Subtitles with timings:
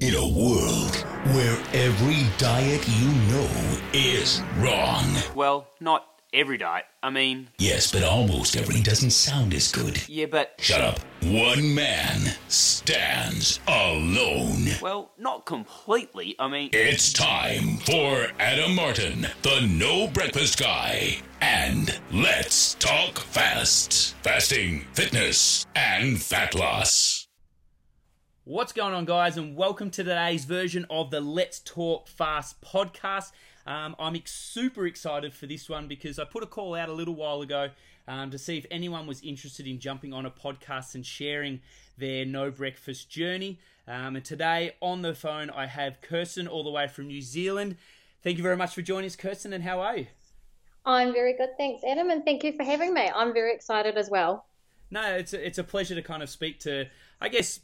[0.00, 0.94] In a world
[1.34, 3.48] where every diet you know
[3.92, 5.04] is wrong.
[5.34, 6.84] Well, not every diet.
[7.02, 10.08] I mean, Yes, but almost every doesn't sound as good.
[10.08, 10.54] yeah, but.
[10.58, 11.00] Shut up.
[11.22, 14.66] One man stands alone.
[14.80, 16.36] Well, not completely.
[16.38, 21.22] I mean, It's time for Adam Martin, the No Breakfast Guy.
[21.40, 24.14] And let's talk fast.
[24.22, 27.17] Fasting, fitness, and fat loss.
[28.48, 33.32] What's going on, guys, and welcome to today's version of the Let's Talk Fast podcast.
[33.66, 36.94] Um, I'm ex- super excited for this one because I put a call out a
[36.94, 37.68] little while ago
[38.08, 41.60] um, to see if anyone was interested in jumping on a podcast and sharing
[41.98, 43.58] their no breakfast journey.
[43.86, 47.76] Um, and today on the phone, I have Kirsten all the way from New Zealand.
[48.24, 50.06] Thank you very much for joining us, Kirsten, and how are you?
[50.86, 53.10] I'm very good, thanks, Adam, and thank you for having me.
[53.14, 54.46] I'm very excited as well.
[54.90, 56.86] No, it's a, it's a pleasure to kind of speak to,
[57.20, 57.60] I guess,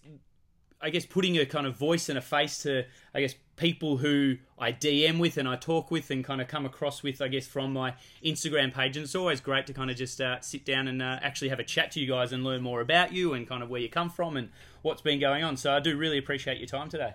[0.84, 2.84] I guess putting a kind of voice and a face to,
[3.14, 6.66] I guess, people who I DM with and I talk with and kind of come
[6.66, 8.98] across with, I guess, from my Instagram page.
[8.98, 11.58] And it's always great to kind of just uh, sit down and uh, actually have
[11.58, 13.88] a chat to you guys and learn more about you and kind of where you
[13.88, 14.50] come from and
[14.82, 15.56] what's been going on.
[15.56, 17.14] So I do really appreciate your time today.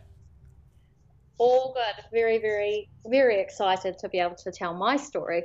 [1.38, 2.04] All good.
[2.12, 5.44] Very, very, very excited to be able to tell my story.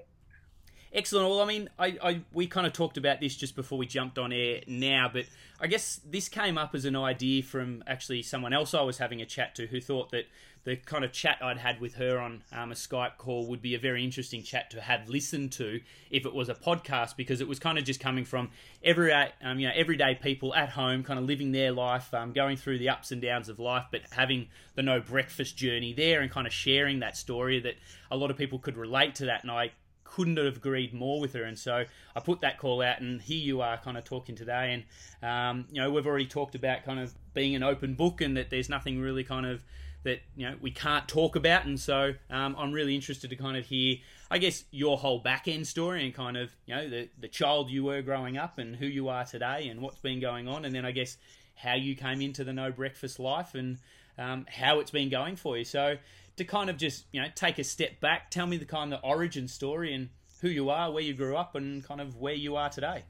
[0.94, 1.28] Excellent.
[1.28, 4.16] Well, I mean, I, I we kind of talked about this just before we jumped
[4.16, 5.24] on air now, but
[5.60, 9.20] I guess this came up as an idea from actually someone else I was having
[9.20, 10.26] a chat to who thought that
[10.62, 13.74] the kind of chat I'd had with her on um, a Skype call would be
[13.74, 17.48] a very interesting chat to have listened to if it was a podcast because it
[17.48, 18.50] was kind of just coming from
[18.82, 22.56] every um, you know everyday people at home, kind of living their life, um, going
[22.56, 26.30] through the ups and downs of life, but having the no breakfast journey there and
[26.30, 27.74] kind of sharing that story that
[28.12, 29.72] a lot of people could relate to that, and I
[30.04, 31.44] couldn't have agreed more with her.
[31.44, 34.84] And so I put that call out, and here you are, kind of talking today.
[35.22, 38.36] And um, you know, we've already talked about kind of being an open book, and
[38.36, 39.64] that there's nothing really kind of
[40.04, 41.64] that you know we can't talk about.
[41.64, 43.96] And so um, I'm really interested to kind of hear,
[44.30, 47.70] I guess, your whole back end story and kind of you know the the child
[47.70, 50.74] you were growing up and who you are today and what's been going on, and
[50.74, 51.16] then I guess
[51.56, 53.78] how you came into the no breakfast life and
[54.18, 55.64] um, how it's been going for you.
[55.64, 55.96] So
[56.36, 59.00] to kind of just you know take a step back, tell me the kind of
[59.02, 60.08] origin story and
[60.40, 63.04] who you are, where you grew up, and kind of where you are today.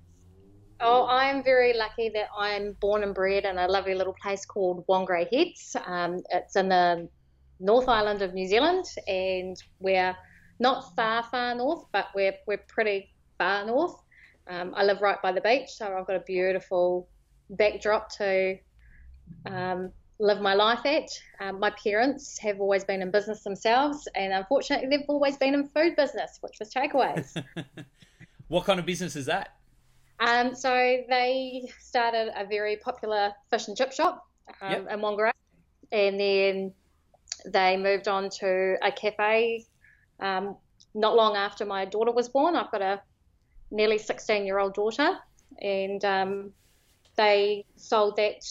[0.80, 4.84] Oh, I'm very lucky that I'm born and bred in a lovely little place called
[4.86, 5.76] Whangarei Heads.
[5.86, 7.08] Um, it's in the
[7.60, 10.16] North Island of New Zealand, and we're
[10.58, 13.96] not far, far north, but we're we're pretty far north.
[14.46, 17.08] Um, I live right by the beach, so I've got a beautiful
[17.50, 18.58] backdrop to
[19.46, 21.08] um, live my life at.
[21.40, 25.68] Um, my parents have always been in business themselves, and unfortunately, they've always been in
[25.68, 27.42] food business, which was takeaways.
[28.48, 29.56] what kind of business is that?
[30.20, 30.70] um, so
[31.08, 34.24] they started a very popular fish and chip shop
[34.62, 34.86] um, Yep.
[34.92, 35.32] in Whangarei,
[35.90, 36.72] and then
[37.46, 39.64] they moved on to a cafe.
[40.20, 40.56] Um,
[40.94, 43.02] not long after my daughter was born, I've got a
[43.72, 45.18] nearly 16 year old daughter,
[45.60, 46.52] and um,
[47.16, 48.44] they sold that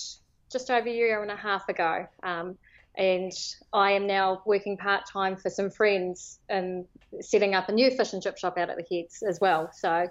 [0.53, 2.08] just over a year and a half ago.
[2.22, 2.58] Um,
[2.96, 3.31] and
[3.74, 6.86] I am now working part time for some friends and
[7.22, 9.72] setting up a new fish and chip shop out at the Heads as well.
[9.74, 10.08] So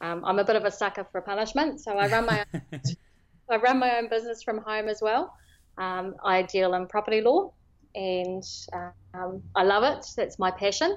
[0.00, 2.80] um, I'm a bit of a sucker for punishment, so I run my own,
[3.50, 5.32] I run my own business from home as well.
[5.78, 7.52] Um, I deal in property law,
[7.94, 8.42] and
[9.14, 10.04] um, I love it.
[10.16, 10.96] That's my passion,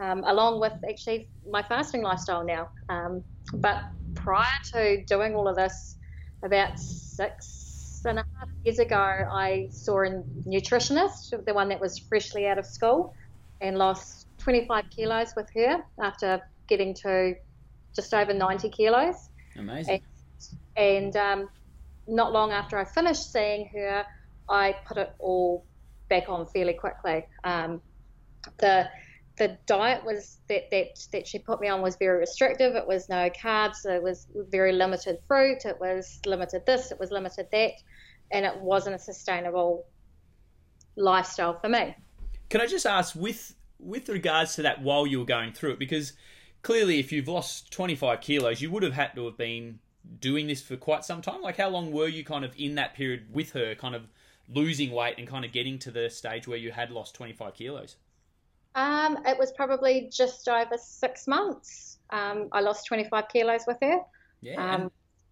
[0.00, 2.68] um, along with actually my fasting lifestyle now.
[2.88, 3.22] Um,
[3.54, 3.82] but
[4.14, 5.96] prior to doing all of this,
[6.42, 7.61] about six
[8.06, 12.58] and a half years ago, I saw a nutritionist, the one that was freshly out
[12.58, 13.14] of school,
[13.60, 17.34] and lost 25 kilos with her after getting to
[17.94, 19.28] just over 90 kilos.
[19.56, 20.02] Amazing.
[20.76, 21.48] And um,
[22.06, 24.04] not long after I finished seeing her,
[24.48, 25.64] I put it all
[26.08, 27.26] back on fairly quickly.
[27.44, 27.80] Um,
[28.58, 28.88] the
[29.36, 32.74] the diet was that, that that she put me on was very restrictive.
[32.74, 33.86] It was no carbs.
[33.86, 35.64] It was very limited fruit.
[35.64, 36.92] It was limited this.
[36.92, 37.72] It was limited that,
[38.30, 39.86] and it wasn't a sustainable
[40.96, 41.94] lifestyle for me.
[42.50, 45.78] Can I just ask with with regards to that while you were going through it
[45.78, 46.12] because
[46.62, 49.80] clearly if you've lost 25 kilos you would have had to have been
[50.20, 52.94] doing this for quite some time like how long were you kind of in that
[52.94, 54.02] period with her kind of
[54.48, 57.96] losing weight and kind of getting to the stage where you had lost 25 kilos
[58.74, 61.98] Um, it was probably just over six months.
[62.10, 63.98] Um, I lost 25 kilos with her.
[64.40, 64.90] yeah Um,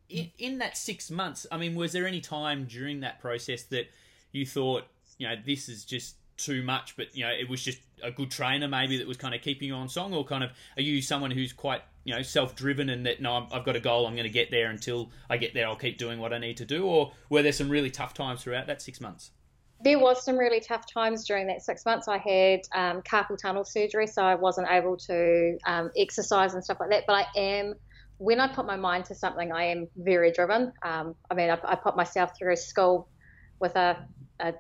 [0.08, 3.88] in, in that six months i mean was there any time during that process that
[4.32, 4.84] you thought
[5.18, 8.30] you know this is just too much but you know it was just a good
[8.30, 11.00] trainer maybe that was kind of keeping you on song or kind of are you
[11.02, 14.24] someone who's quite you know self-driven and that no i've got a goal i'm going
[14.24, 16.86] to get there until i get there i'll keep doing what i need to do
[16.86, 19.30] or were there some really tough times throughout that six months
[19.82, 22.06] there was some really tough times during that six months.
[22.06, 26.78] I had um, carpal tunnel surgery, so I wasn't able to um, exercise and stuff
[26.80, 27.04] like that.
[27.06, 27.74] But I am,
[28.18, 30.72] when I put my mind to something, I am very driven.
[30.82, 33.08] Um, I mean, I, I, put myself through school
[33.58, 34.06] with a,
[34.40, 34.54] a,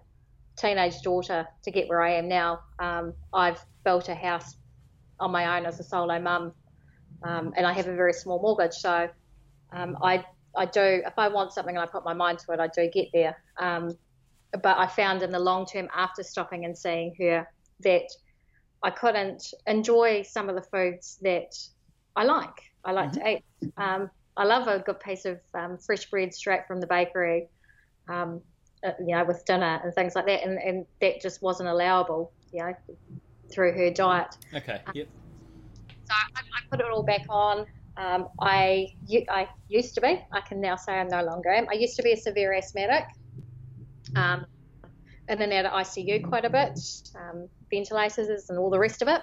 [0.56, 2.60] teenage daughter to get where I am now.
[2.78, 4.56] Um, I've built a house
[5.18, 6.52] on my own as a solo mum,
[7.22, 8.74] um, and I have a very small mortgage.
[8.74, 9.08] So
[9.72, 10.24] um, I
[10.56, 12.90] I do if I want something and I put my mind to it, I do
[12.90, 13.36] get there
[14.52, 17.48] but I found in the long term after stopping and seeing her
[17.80, 18.08] that
[18.82, 21.54] I couldn't enjoy some of the foods that
[22.16, 22.72] I like.
[22.84, 23.20] I like mm-hmm.
[23.20, 23.72] to eat.
[23.76, 27.48] Um, I love a good piece of um, fresh bread straight from the bakery,
[28.08, 28.40] um,
[28.84, 32.32] uh, you know, with dinner and things like that, and, and that just wasn't allowable,
[32.52, 32.74] you know,
[33.52, 34.36] through her diet.
[34.54, 34.80] Okay.
[34.94, 35.08] Yep.
[36.04, 37.66] So I, I put it all back on.
[37.96, 38.88] Um, I
[39.28, 40.24] I used to be.
[40.32, 41.68] I can now say I'm no longer am.
[41.68, 43.04] I used to be a severe asthmatic
[44.16, 44.46] um,
[45.28, 46.78] in and out of ICU quite a bit,
[47.14, 49.22] um, ventilators and all the rest of it.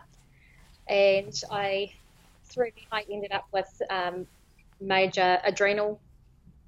[0.87, 1.91] And I,
[2.45, 4.25] through I ended up with um,
[4.79, 5.99] major adrenal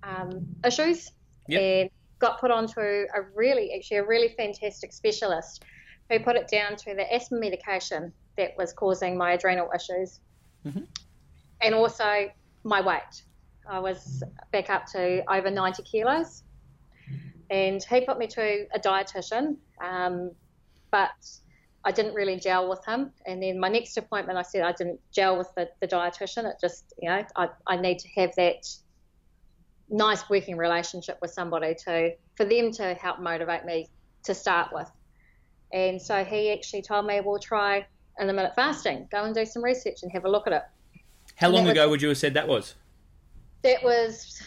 [0.04, 1.12] um, issues
[1.48, 1.62] yep.
[1.62, 1.90] and
[2.20, 5.64] got put onto a really, actually a really fantastic specialist
[6.10, 10.20] who put it down to the asthma medication that was causing my adrenal issues.
[10.66, 10.84] Mm-hmm.
[11.62, 12.30] And also
[12.64, 13.24] my weight.
[13.70, 16.44] I was back up to over 90 kilos
[17.50, 20.32] and he put me to a dietitian, um,
[20.92, 21.12] but
[21.84, 23.12] I didn't really gel with him.
[23.26, 26.46] And then my next appointment, I said I didn't gel with the, the dietitian.
[26.46, 28.68] It just, you know, I, I need to have that
[29.90, 33.88] nice working relationship with somebody to for them to help motivate me
[34.24, 34.90] to start with.
[35.74, 37.86] And so he actually told me, "We'll try
[38.20, 39.08] intermittent fasting.
[39.12, 40.64] Go and do some research and have a look at it."
[41.36, 42.76] How long ago was, would you have said that was?
[43.62, 44.42] That was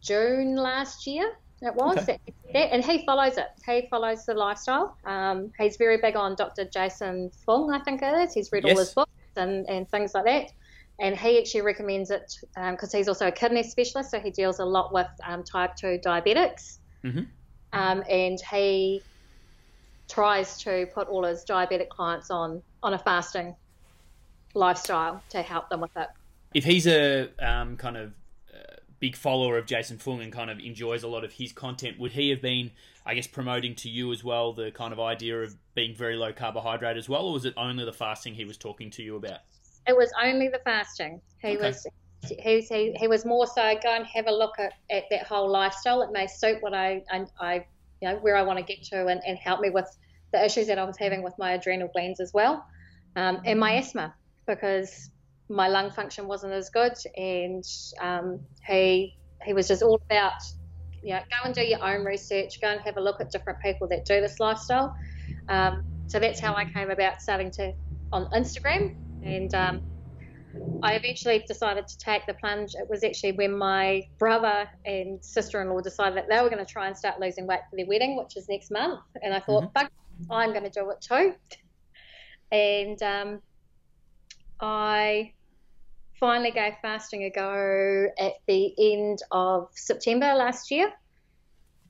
[0.00, 1.32] June last year.
[1.62, 2.18] It was, okay.
[2.54, 3.46] and he follows it.
[3.64, 4.96] He follows the lifestyle.
[5.06, 6.66] Um, he's very big on Dr.
[6.66, 8.34] Jason Fung, I think it is.
[8.34, 8.72] He's read yes.
[8.72, 10.52] all his books and, and things like that.
[10.98, 14.58] And he actually recommends it because um, he's also a kidney specialist, so he deals
[14.58, 16.78] a lot with um, type 2 diabetics.
[17.04, 17.22] Mm-hmm.
[17.72, 19.02] Um, and he
[20.08, 23.56] tries to put all his diabetic clients on, on a fasting
[24.54, 26.08] lifestyle to help them with it.
[26.54, 28.12] If he's a um, kind of
[28.98, 32.12] big follower of Jason Fung and kind of enjoys a lot of his content, would
[32.12, 32.70] he have been,
[33.04, 36.32] I guess, promoting to you as well the kind of idea of being very low
[36.32, 39.40] carbohydrate as well, or was it only the fasting he was talking to you about?
[39.86, 41.20] It was only the fasting.
[41.38, 41.68] He okay.
[41.68, 41.86] was
[42.22, 45.48] he, he, he was more so go and have a look at, at that whole
[45.48, 46.02] lifestyle.
[46.02, 47.54] It may suit what I, I, I
[48.00, 49.86] you know, where I want to get to and, and help me with
[50.32, 52.66] the issues that I was having with my adrenal glands as well,
[53.14, 54.14] um, and my asthma
[54.46, 55.10] because
[55.48, 57.64] my lung function wasn't as good, and
[58.00, 60.42] um, he he was just all about
[61.02, 63.60] you know go and do your own research, go and have a look at different
[63.60, 64.96] people that do this lifestyle.
[65.48, 67.72] Um, so that's how I came about starting to
[68.12, 69.82] on Instagram, and um,
[70.82, 72.74] I eventually decided to take the plunge.
[72.74, 76.86] It was actually when my brother and sister-in-law decided that they were going to try
[76.86, 80.32] and start losing weight for their wedding, which is next month, and I thought, mm-hmm.
[80.32, 81.34] I'm going to do it too.
[82.50, 83.42] And um,
[84.60, 85.32] I
[86.18, 90.92] finally gave fasting a go at the end of September last year.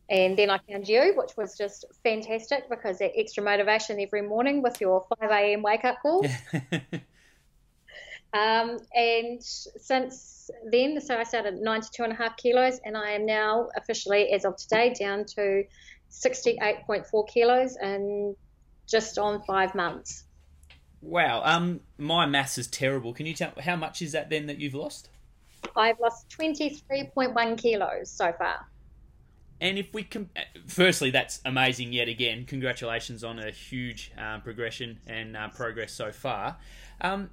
[0.09, 4.63] And then I found you, which was just fantastic because that extra motivation every morning
[4.63, 5.63] with your 5 a.m.
[5.63, 6.25] wake up call.
[8.33, 13.11] um, and since then, so I started at 92 and a half kilos, and I
[13.11, 15.65] am now officially, as of today, down to
[16.13, 18.37] 68.4 kilos and
[18.87, 20.26] just on five months.
[21.01, 21.43] Wow.
[21.45, 23.13] Um, my maths is terrible.
[23.13, 25.09] Can you tell how much is that then that you've lost?
[25.77, 28.67] I've lost twenty three point one kilos so far.
[29.61, 30.29] And if we can,
[30.67, 32.45] firstly, that's amazing yet again.
[32.45, 36.59] Congratulations on a huge um, progression and uh, progress so far.
[37.01, 37.31] Um,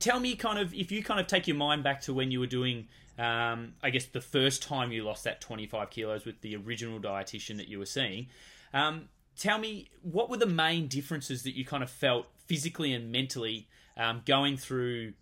[0.00, 2.40] tell me, kind of, if you kind of take your mind back to when you
[2.40, 6.56] were doing, um, I guess, the first time you lost that 25 kilos with the
[6.56, 8.26] original dietitian that you were seeing.
[8.74, 13.10] Um, tell me, what were the main differences that you kind of felt physically and
[13.12, 15.12] mentally um, going through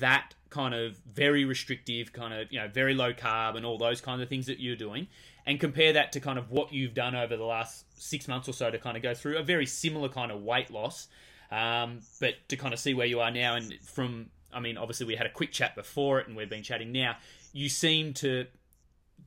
[0.00, 4.00] that kind of very restrictive, kind of you know very low carb and all those
[4.00, 5.08] kinds of things that you're doing,
[5.46, 8.52] and compare that to kind of what you've done over the last six months or
[8.52, 11.08] so to kind of go through a very similar kind of weight loss,
[11.50, 13.56] um, but to kind of see where you are now.
[13.56, 16.62] And from, I mean, obviously we had a quick chat before it, and we've been
[16.62, 17.16] chatting now.
[17.52, 18.46] You seem to,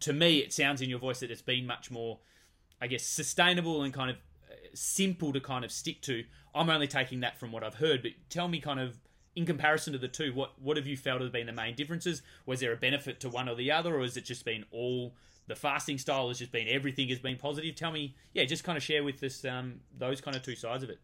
[0.01, 2.19] to me, it sounds in your voice that it's been much more,
[2.81, 4.17] I guess, sustainable and kind of
[4.73, 6.23] simple to kind of stick to
[6.55, 8.97] I'm only taking that from what I've heard, but tell me kind of
[9.35, 12.21] in comparison to the two, what what have you felt have been the main differences?
[12.45, 15.13] Was there a benefit to one or the other, or has it just been all
[15.47, 17.73] the fasting style has just been everything has been positive.
[17.75, 20.83] Tell me, yeah, just kind of share with us um, those kind of two sides
[20.83, 20.99] of it.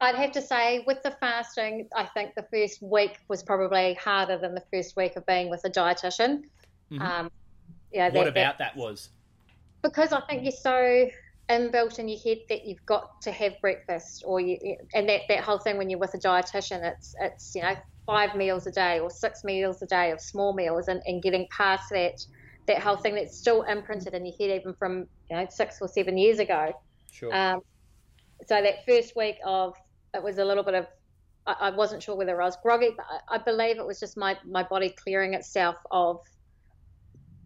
[0.00, 4.38] I'd have to say, with the fasting, I think the first week was probably harder
[4.38, 6.44] than the first week of being with a dietitian.
[6.90, 7.00] Mhm.
[7.00, 7.30] Um,
[7.92, 9.10] yeah, what that- about that, that was?
[9.82, 11.08] because I think you're so
[11.48, 15.40] inbuilt in your head that you've got to have breakfast, or you, and that, that
[15.40, 17.74] whole thing when you're with a dietitian, it's it's you know
[18.06, 21.46] five meals a day or six meals a day of small meals, and, and getting
[21.50, 22.24] past that
[22.66, 25.88] that whole thing that's still imprinted in your head even from you know six or
[25.88, 26.72] seven years ago.
[27.12, 27.34] Sure.
[27.34, 27.60] Um,
[28.46, 29.74] so that first week of
[30.14, 30.86] it was a little bit of
[31.46, 34.16] I, I wasn't sure whether I was groggy, but I, I believe it was just
[34.16, 36.20] my my body clearing itself of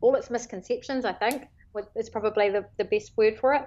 [0.00, 1.04] all its misconceptions.
[1.04, 1.44] I think
[1.94, 3.62] is probably the, the best word for it.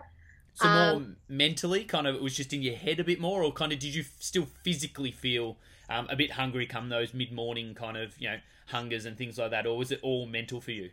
[0.53, 3.43] So more um, mentally, kind of, it was just in your head a bit more,
[3.43, 5.57] or kind of, did you f- still physically feel
[5.89, 9.37] um, a bit hungry come those mid morning kind of, you know, hungers and things
[9.37, 10.91] like that, or was it all mental for you?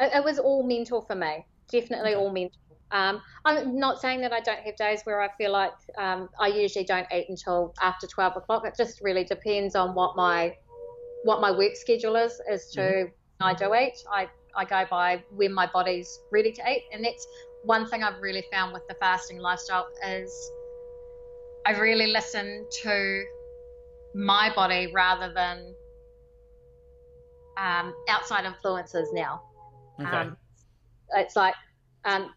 [0.00, 2.14] It, it was all mental for me, definitely Okay.
[2.14, 2.58] all mental.
[2.90, 6.46] Um, I'm not saying that I don't have days where I feel like um, I
[6.48, 8.64] usually don't eat until after twelve o'clock.
[8.66, 10.54] It just really depends on what my
[11.24, 13.92] what my work schedule is as to when I do eat.
[14.10, 17.26] I, I go by when my body's ready to eat, and that's
[17.62, 20.32] one thing I've really found with the fasting lifestyle is
[21.66, 23.24] I really listen to
[24.14, 25.74] my body rather than
[27.58, 29.42] um, outside influences now.
[30.00, 30.08] Okay.
[30.08, 30.36] Um,
[31.16, 31.54] it's like
[32.04, 32.32] um,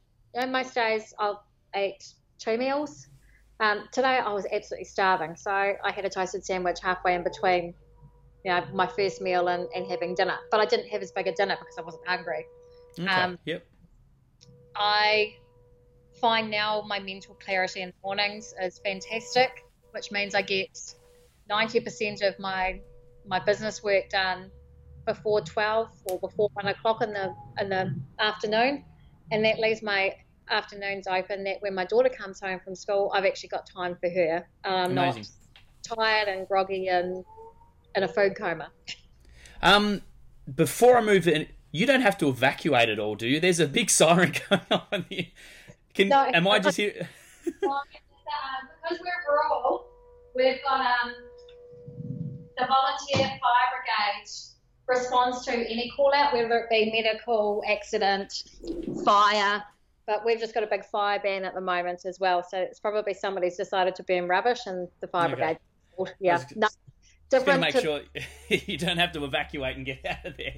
[0.49, 1.43] most days I'll
[1.77, 2.03] eat
[2.39, 3.07] two meals.
[3.59, 7.75] Um, today I was absolutely starving, so I had a toasted sandwich halfway in between,
[8.43, 10.37] you know, my first meal and, and having dinner.
[10.49, 12.45] But I didn't have as big a dinner because I wasn't hungry.
[12.99, 13.07] okay.
[13.07, 13.65] um, yep.
[14.75, 15.35] I
[16.19, 20.77] find now my mental clarity in the mornings is fantastic, which means I get
[21.49, 22.79] 90% of my
[23.25, 24.49] my business work done
[25.05, 28.85] before 12 or before 1 o'clock in the in the afternoon,
[29.31, 30.15] and that leaves my
[30.49, 31.43] afternoons open.
[31.43, 34.47] That when my daughter comes home from school, I've actually got time for her.
[34.63, 35.25] I'm Amazing.
[35.87, 37.23] not tired and groggy and
[37.95, 38.71] in a food coma.
[39.61, 40.01] Um,
[40.55, 43.39] before I move in, you don't have to evacuate at all, do you?
[43.39, 45.27] There's a big siren going on here.
[45.93, 46.29] Can No.
[46.33, 47.09] am I just here?
[47.43, 49.85] because we're rural,
[50.35, 51.13] we've got um,
[52.57, 54.29] the volunteer fire brigade
[54.87, 58.33] responds to any call out, whether it be medical, accident,
[59.03, 59.63] fire.
[60.07, 62.43] But we've just got a big fire ban at the moment as well.
[62.43, 65.35] So it's probably somebody's decided to burn rubbish and the fire Okay.
[65.35, 65.57] brigade.
[66.19, 66.67] Yeah, was no,
[67.29, 68.01] Just gonna make to, sure
[68.49, 70.55] you don't have to evacuate and get out of there.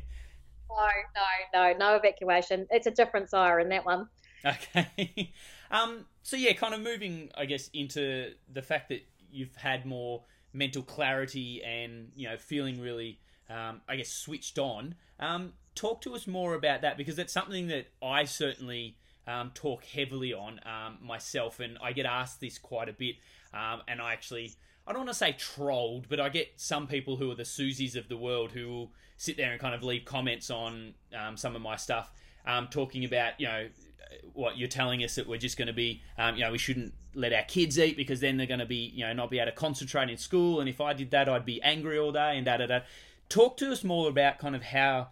[1.15, 2.67] No, no, no, evacuation.
[2.69, 4.07] It's a different siren, that one.
[4.45, 5.33] Okay.
[5.71, 6.05] um.
[6.23, 10.83] So yeah, kind of moving, I guess, into the fact that you've had more mental
[10.83, 14.95] clarity and you know feeling really, um, I guess, switched on.
[15.19, 19.83] Um, talk to us more about that because it's something that I certainly um, talk
[19.85, 23.15] heavily on um, myself, and I get asked this quite a bit.
[23.53, 24.53] Um, and I actually,
[24.87, 27.95] I don't want to say trolled, but I get some people who are the Susies
[27.95, 28.91] of the world who will
[29.23, 32.11] sit there and kind of leave comments on um, some of my stuff,
[32.45, 33.67] um, talking about you know
[34.33, 36.93] what you're telling us that we're just going to be, um, you know, we shouldn't
[37.15, 39.49] let our kids eat because then they're going to be, you know, not be able
[39.49, 40.59] to concentrate in school.
[40.59, 42.79] And if I did that, I'd be angry all day and da da da.
[43.29, 45.07] Talk to us more about kind of how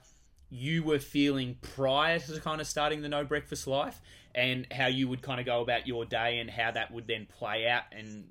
[0.50, 4.01] you were feeling prior to kind of starting the no breakfast life
[4.36, 7.25] and how you would kind of go about your day and how that would then
[7.39, 8.27] play out and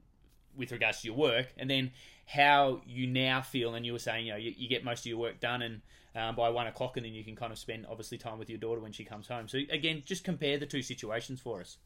[0.57, 1.91] with regards to your work and then
[2.33, 5.07] how you now feel and you were saying you know you, you get most of
[5.07, 5.81] your work done and
[6.15, 8.59] um, by one o'clock and then you can kind of spend obviously time with your
[8.59, 11.79] daughter when she comes home so again just compare the two situations for us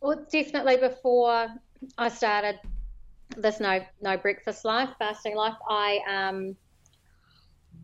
[0.00, 1.48] Well, definitely before
[1.98, 2.58] I started
[3.36, 6.56] this no no breakfast life, fasting life, I um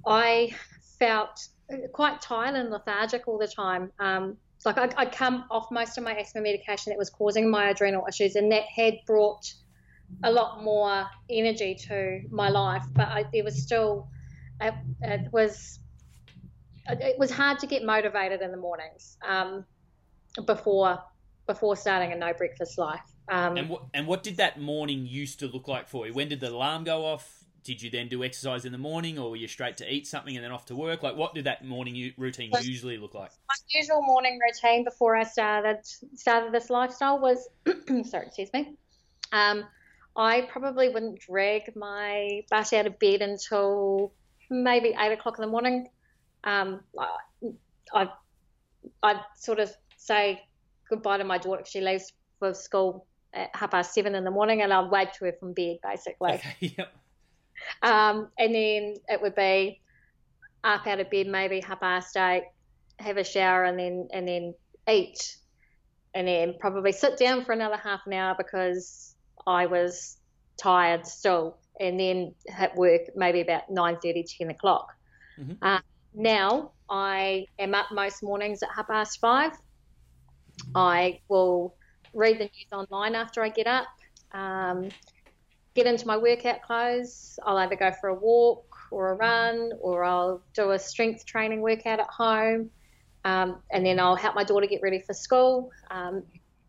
[0.06, 0.54] I
[0.98, 1.48] felt
[1.92, 3.92] quite tired and lethargic all the time.
[3.98, 7.70] Um, like I, I'd come off most of my asthma medication that was causing my
[7.70, 9.52] adrenal issues, and that had brought
[10.24, 12.84] a lot more energy to my life.
[12.92, 14.08] But I, there was still
[14.60, 15.80] it, it was
[16.88, 19.64] it was hard to get motivated in the mornings um,
[20.46, 20.98] before
[21.46, 23.00] before starting a no breakfast life.
[23.28, 26.28] Um, and what and what did that morning used to look like for you when
[26.28, 29.36] did the alarm go off did you then do exercise in the morning or were
[29.36, 32.12] you straight to eat something and then off to work like what did that morning
[32.16, 35.78] routine usually look like my usual morning routine before I started
[36.14, 37.48] started this lifestyle was
[38.04, 38.76] sorry, excuse me.
[39.32, 39.64] Um,
[40.16, 44.12] I probably wouldn't drag my butt out of bed until
[44.50, 45.88] maybe eight o'clock in the morning.
[46.44, 46.80] Um,
[47.92, 48.08] I
[49.02, 50.42] I'd sort of say
[50.88, 51.64] goodbye to my daughter.
[51.66, 55.26] She leaves for school at half past seven in the morning, and I'd wave to
[55.26, 56.32] her from bed basically.
[56.32, 56.92] okay yep
[57.82, 59.80] Um, and then it would be
[60.64, 62.44] up out of bed maybe half past eight,
[62.98, 64.54] have a shower, and then and then
[64.88, 65.36] eat,
[66.14, 69.15] and then probably sit down for another half an hour because
[69.46, 70.18] I was
[70.56, 74.92] tired still, and then at work maybe about 9:30, 10 o'clock.
[75.38, 75.52] Mm-hmm.
[75.62, 75.80] Uh,
[76.14, 79.52] now I am up most mornings at half past five.
[80.74, 81.74] I will
[82.14, 83.86] read the news online after I get up,
[84.32, 84.88] um,
[85.74, 87.38] get into my workout clothes.
[87.44, 91.60] I'll either go for a walk or a run, or I'll do a strength training
[91.60, 92.70] workout at home,
[93.24, 96.22] um, and then I'll help my daughter get ready for school, um,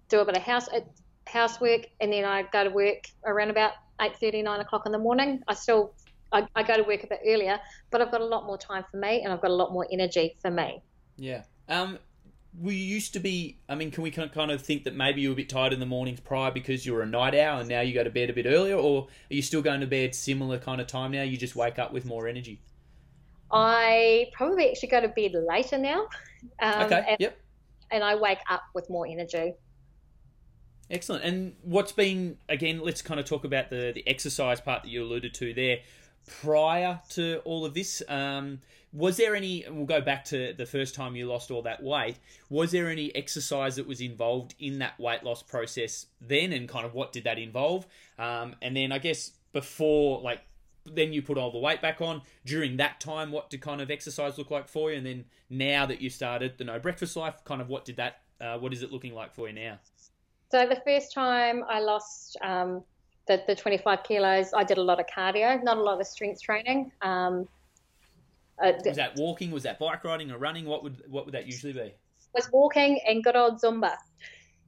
[0.10, 0.82] do a bit of house uh,
[1.28, 5.44] housework, and then I go to work around about 8:30, 9 o'clock in the morning.
[5.48, 5.94] I still
[6.32, 8.84] I, I, go to work a bit earlier, but I've got a lot more time
[8.92, 10.82] for me, and I've got a lot more energy for me.
[11.16, 11.44] Yeah.
[11.70, 12.00] Um,
[12.60, 13.60] we used to be.
[13.70, 15.80] I mean, can we kind of think that maybe you were a bit tired in
[15.80, 18.30] the mornings prior because you were a night owl, and now you go to bed
[18.30, 21.24] a bit earlier, or are you still going to bed similar kind of time now?
[21.24, 22.62] You just wake up with more energy.
[23.52, 26.08] I probably actually go to bed later now.
[26.62, 27.04] Um, okay.
[27.10, 27.38] And, yep.
[27.90, 29.54] And I wake up with more energy.
[30.90, 31.24] Excellent.
[31.24, 32.80] And what's been again?
[32.80, 35.80] Let's kind of talk about the the exercise part that you alluded to there.
[36.42, 38.60] Prior to all of this, um,
[38.94, 39.66] was there any?
[39.70, 42.18] We'll go back to the first time you lost all that weight.
[42.50, 46.86] Was there any exercise that was involved in that weight loss process then, and kind
[46.86, 47.86] of what did that involve?
[48.18, 50.42] Um, and then I guess before, like,
[50.86, 52.22] then you put all the weight back on.
[52.46, 54.98] During that time, what did kind of exercise look like for you?
[54.98, 58.22] And then now that you started the no breakfast life, kind of what did that?
[58.40, 59.80] Uh, what is it looking like for you now?
[60.50, 62.84] So the first time I lost um,
[63.28, 66.42] the, the 25 kilos, I did a lot of cardio, not a lot of strength
[66.42, 66.92] training.
[67.02, 67.48] Um,
[68.64, 69.52] uh, was that walking?
[69.52, 70.66] Was that bike riding or running?
[70.66, 71.94] What would what would that usually be?
[72.34, 73.96] Was walking and good old Zumba.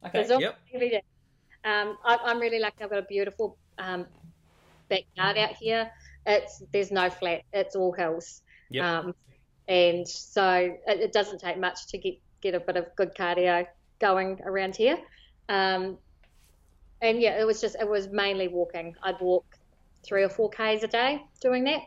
[0.05, 0.23] Okay.
[0.23, 0.59] Zumba yep.
[0.73, 1.03] Every day.
[1.65, 2.83] Um, I, am really lucky.
[2.83, 4.05] I've got a beautiful um,
[4.89, 5.89] backyard out here.
[6.25, 7.41] It's there's no flat.
[7.51, 8.41] It's all hills.
[8.69, 8.85] Yep.
[8.85, 9.15] Um,
[9.67, 13.65] and so it, it, doesn't take much to get get a bit of good cardio
[13.99, 14.99] going around here.
[15.49, 15.97] Um,
[17.01, 18.95] and yeah, it was just it was mainly walking.
[19.03, 19.45] I'd walk
[20.03, 21.81] three or four k's a day doing that.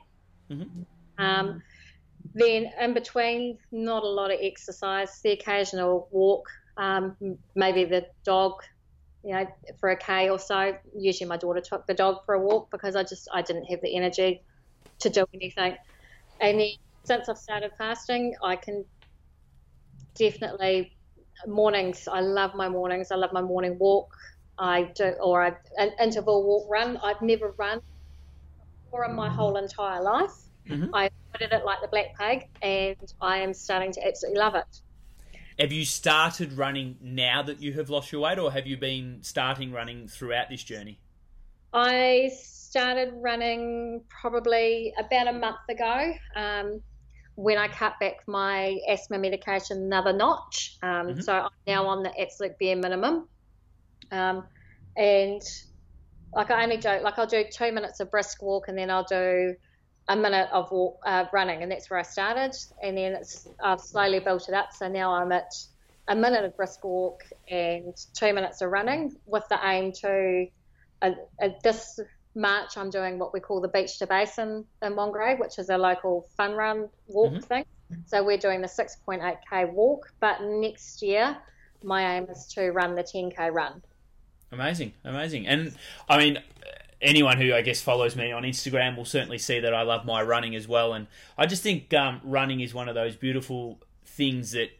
[0.50, 1.24] Mm-hmm.
[1.24, 1.62] Um,
[2.34, 5.20] then in between, not a lot of exercise.
[5.22, 7.16] The occasional walk, um,
[7.54, 8.62] maybe the dog,
[9.24, 9.46] you know,
[9.78, 10.76] for a k or so.
[10.96, 13.80] Usually, my daughter took the dog for a walk because I just I didn't have
[13.80, 14.42] the energy
[15.00, 15.76] to do anything.
[16.40, 16.70] And then
[17.04, 18.84] since I've started fasting, I can
[20.14, 20.96] definitely
[21.46, 22.08] mornings.
[22.08, 23.10] I love my mornings.
[23.10, 24.14] I love my morning walk.
[24.58, 26.98] I do, or I, an interval walk run.
[26.98, 27.80] I've never run
[29.06, 30.34] in my whole entire life.
[30.68, 30.94] Mm-hmm.
[30.94, 34.80] I avoided it like the black plague, and I am starting to absolutely love it.
[35.58, 39.18] Have you started running now that you have lost your weight, or have you been
[39.22, 40.98] starting running throughout this journey?
[41.72, 46.12] I started running probably about a month ago.
[46.36, 46.82] Um,
[47.34, 50.76] when I cut back my asthma medication another notch.
[50.82, 51.20] Um, mm-hmm.
[51.20, 53.28] So I'm now on the absolute bare minimum.
[54.10, 54.44] Um,
[54.96, 55.42] and
[56.34, 59.04] like I only do, like I'll do two minutes of brisk walk and then I'll
[59.04, 59.54] do
[60.08, 62.54] a minute of walk, uh, running, and that's where I started.
[62.82, 64.72] And then it's I've slowly built it up.
[64.72, 65.52] So now I'm at
[66.08, 70.46] a minute of brisk walk and two minutes of running with the aim to
[71.02, 71.10] uh,
[71.42, 71.98] uh, this
[72.34, 75.76] March, I'm doing what we call the Beach to Basin in Whangarei, which is a
[75.76, 77.40] local fun run walk mm-hmm.
[77.40, 77.64] thing.
[78.06, 81.36] So we're doing the 6.8k walk, but next year
[81.84, 83.82] my aim is to run the 10k run.
[84.50, 85.46] Amazing, amazing.
[85.46, 85.74] And
[86.08, 86.38] I mean,
[87.00, 90.22] anyone who I guess follows me on Instagram will certainly see that I love my
[90.22, 90.92] running as well.
[90.94, 94.70] And I just think um, running is one of those beautiful things that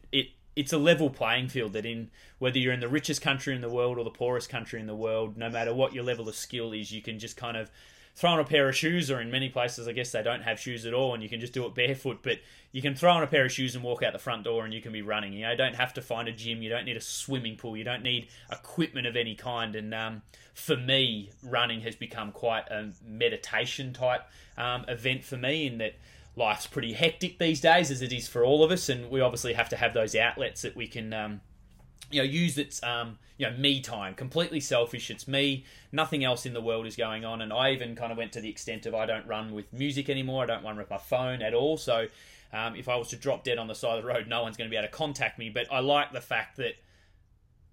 [0.55, 3.71] it's a level playing field that in whether you're in the richest country in the
[3.71, 6.73] world or the poorest country in the world, no matter what your level of skill
[6.73, 7.71] is, you can just kind of
[8.15, 10.61] throw on a pair of shoes, or in many places, I guess they don't have
[10.61, 12.19] shoes at all, and you can just do it barefoot.
[12.23, 14.65] But you can throw on a pair of shoes and walk out the front door,
[14.65, 15.33] and you can be running.
[15.33, 16.63] You know, don't have to find a gym.
[16.63, 17.77] You don't need a swimming pool.
[17.77, 19.75] You don't need equipment of any kind.
[19.75, 24.23] And um, for me, running has become quite a meditation type
[24.59, 25.95] um, event for me, in that
[26.37, 29.53] life's pretty hectic these days, as it is for all of us, and we obviously
[29.53, 31.41] have to have those outlets that we can, um,
[32.11, 34.15] you know, use its, um, you know, me time.
[34.15, 35.11] Completely selfish.
[35.11, 35.65] It's me.
[35.91, 38.41] Nothing else in the world is going on, and I even kind of went to
[38.41, 40.43] the extent of I don't run with music anymore.
[40.43, 41.77] I don't run with my phone at all.
[41.77, 42.07] So,
[42.53, 44.57] um, if I was to drop dead on the side of the road, no one's
[44.57, 45.51] going to be able to contact me.
[45.51, 46.75] But I like the fact that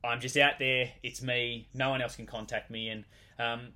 [0.04, 0.92] I'm just out there.
[1.04, 1.68] It's me.
[1.74, 3.04] No one else can contact me, and
[3.38, 3.70] um,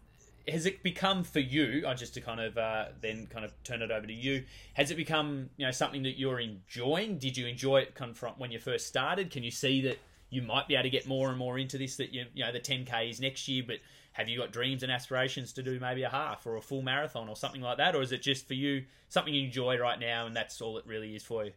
[0.48, 1.84] has it become for you?
[1.86, 4.44] Uh, just to kind of uh, then kind of turn it over to you.
[4.74, 7.18] Has it become you know something that you're enjoying?
[7.18, 9.32] Did you enjoy it from when you first started?
[9.32, 11.96] Can you see that you might be able to get more and more into this?
[11.98, 13.78] That you you know the 10k is next year, but
[14.14, 17.30] have you got dreams and aspirations to do maybe a half or a full marathon
[17.30, 20.26] or something like that, or is it just for you something you enjoy right now
[20.26, 21.52] and that's all it really is for you?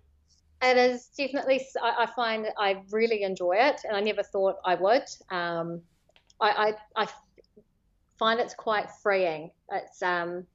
[0.62, 1.66] It is definitely.
[1.82, 5.04] I, I find I really enjoy it, and I never thought I would.
[5.30, 5.82] Um,
[6.40, 7.08] I, I, I
[8.18, 9.50] find it's quite freeing.
[9.70, 10.46] It's um,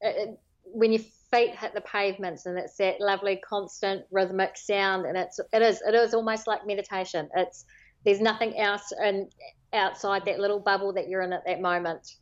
[0.00, 5.16] it, when your feet hit the pavements, and it's that lovely constant rhythmic sound, and
[5.16, 7.28] it's it is it is almost like meditation.
[7.36, 7.64] It's
[8.04, 9.30] there's nothing else and
[9.72, 12.16] outside that little bubble that you're in at that moment,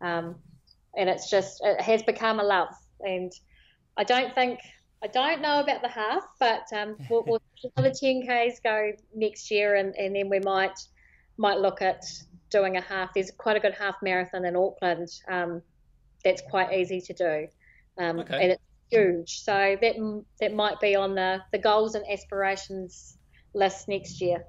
[0.00, 0.36] um,
[0.96, 2.74] and it's just it has become a love.
[3.00, 3.32] And
[3.96, 4.60] I don't think
[5.02, 7.42] I don't know about the half, but um, we'll, we'll
[7.76, 10.78] the 10Ks go next year, and, and then we might
[11.38, 12.04] might look at
[12.52, 13.14] doing a half.
[13.14, 15.62] There's quite a good half marathon in Auckland um,
[16.24, 17.48] that's quite easy to do,
[17.98, 18.40] um, okay.
[18.40, 19.40] and it's huge.
[19.40, 23.16] So that that might be on the the goals and aspirations
[23.54, 24.44] list next year.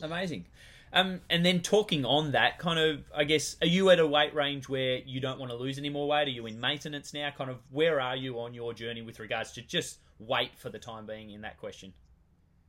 [0.00, 0.46] Amazing.
[0.92, 4.34] Um, and then talking on that, kind of, I guess, are you at a weight
[4.34, 6.28] range where you don't want to lose any more weight?
[6.28, 7.30] Are you in maintenance now?
[7.36, 10.78] Kind of, where are you on your journey with regards to just weight for the
[10.78, 11.92] time being in that question?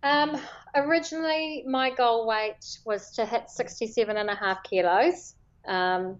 [0.03, 0.39] Um,
[0.75, 5.35] originally, my goal weight was to hit 67 and a half kilos.
[5.67, 6.17] Um,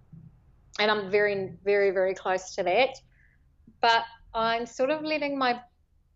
[0.79, 2.95] and I'm very, very, very close to that.
[3.81, 5.59] But I'm sort of letting my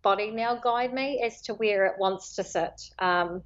[0.02, 2.82] body now guide me as to where it wants to sit.
[3.00, 3.42] Um,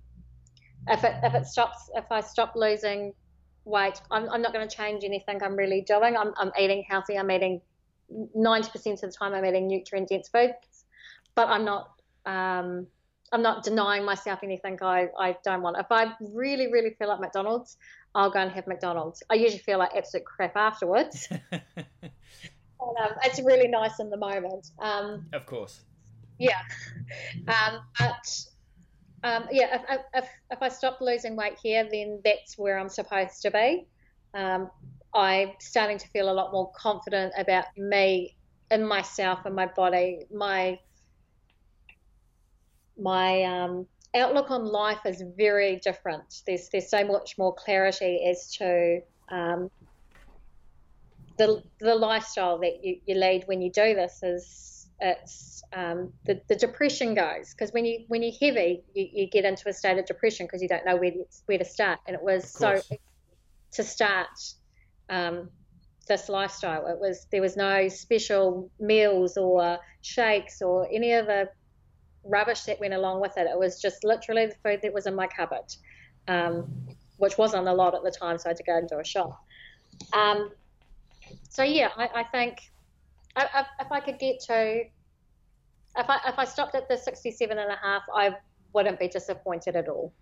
[0.88, 3.14] if it if it stops if I stop losing
[3.66, 6.16] weight, I'm, I'm not going to change anything I'm really doing.
[6.18, 7.18] I'm, I'm eating healthy.
[7.18, 7.62] I'm eating
[8.12, 10.86] 90% of the time I'm eating nutrient dense foods,
[11.36, 11.92] but I'm not
[12.26, 12.88] um,
[13.32, 15.78] I'm not denying myself anything I, I don't want.
[15.78, 17.78] If I really really feel like McDonald's,
[18.16, 19.24] I'll go and have McDonald's.
[19.30, 21.28] I usually feel like absolute crap afterwards.
[21.52, 21.62] and,
[22.82, 24.72] um, it's really nice in the moment.
[24.80, 25.82] Um, of course.
[26.40, 26.62] Yeah,
[27.48, 28.46] um, but
[29.24, 33.42] um, yeah, if, if, if I stop losing weight here, then that's where I'm supposed
[33.42, 33.88] to be.
[34.34, 34.70] Um,
[35.14, 38.36] I'm starting to feel a lot more confident about me
[38.70, 40.26] and myself and my body.
[40.32, 40.80] My
[43.00, 46.42] my um, outlook on life is very different.
[46.46, 49.70] There's there's so much more clarity as to um,
[51.38, 56.42] the the lifestyle that you, you lead when you do this is it's um, the,
[56.48, 57.54] the depression goes.
[57.54, 60.62] Because when you when you're heavy you, you get into a state of depression because
[60.62, 62.00] you don't know where to, where to start.
[62.08, 62.82] And it was so
[63.74, 64.28] to start
[65.10, 65.50] um,
[66.08, 66.88] this lifestyle.
[66.88, 71.50] It was there was no special meals or shakes or any of the
[72.28, 75.16] rubbish that went along with it it was just literally the food that was in
[75.16, 75.74] my cupboard
[76.28, 76.70] um,
[77.18, 79.04] which wasn't a lot at the time so I had to go and do a
[79.04, 79.44] shop
[80.14, 80.52] um,
[81.50, 82.72] so yeah I, I think
[83.38, 84.84] if, if I could get to,
[85.98, 88.36] if I if I stopped at the 67 and a half, I
[88.74, 90.14] wouldn't be disappointed at all.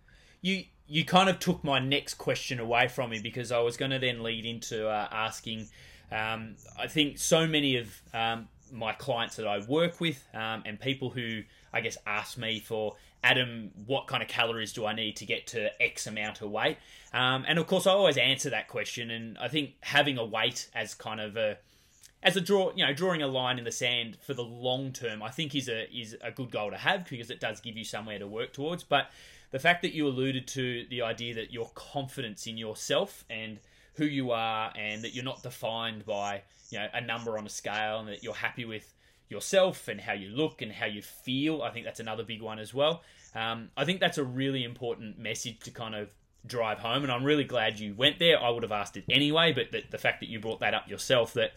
[0.41, 3.91] You you kind of took my next question away from me because I was going
[3.91, 5.67] to then lead into uh, asking.
[6.11, 10.79] Um, I think so many of um, my clients that I work with um, and
[10.79, 11.41] people who
[11.75, 15.45] I guess ask me for Adam, what kind of calories do I need to get
[15.47, 16.77] to X amount of weight?
[17.13, 19.11] Um, and of course, I always answer that question.
[19.11, 21.57] And I think having a weight as kind of a
[22.23, 25.21] as a draw, you know, drawing a line in the sand for the long term,
[25.21, 27.83] I think is a is a good goal to have because it does give you
[27.83, 28.83] somewhere to work towards.
[28.83, 29.09] But
[29.51, 33.59] the fact that you alluded to the idea that your confidence in yourself and
[33.95, 37.49] who you are, and that you're not defined by you know a number on a
[37.49, 38.94] scale, and that you're happy with
[39.29, 41.61] yourself and how you look and how you feel.
[41.61, 43.03] I think that's another big one as well.
[43.33, 46.09] Um, I think that's a really important message to kind of
[46.45, 48.41] drive home, and I'm really glad you went there.
[48.41, 50.87] I would have asked it anyway, but the, the fact that you brought that up
[50.87, 51.53] yourself that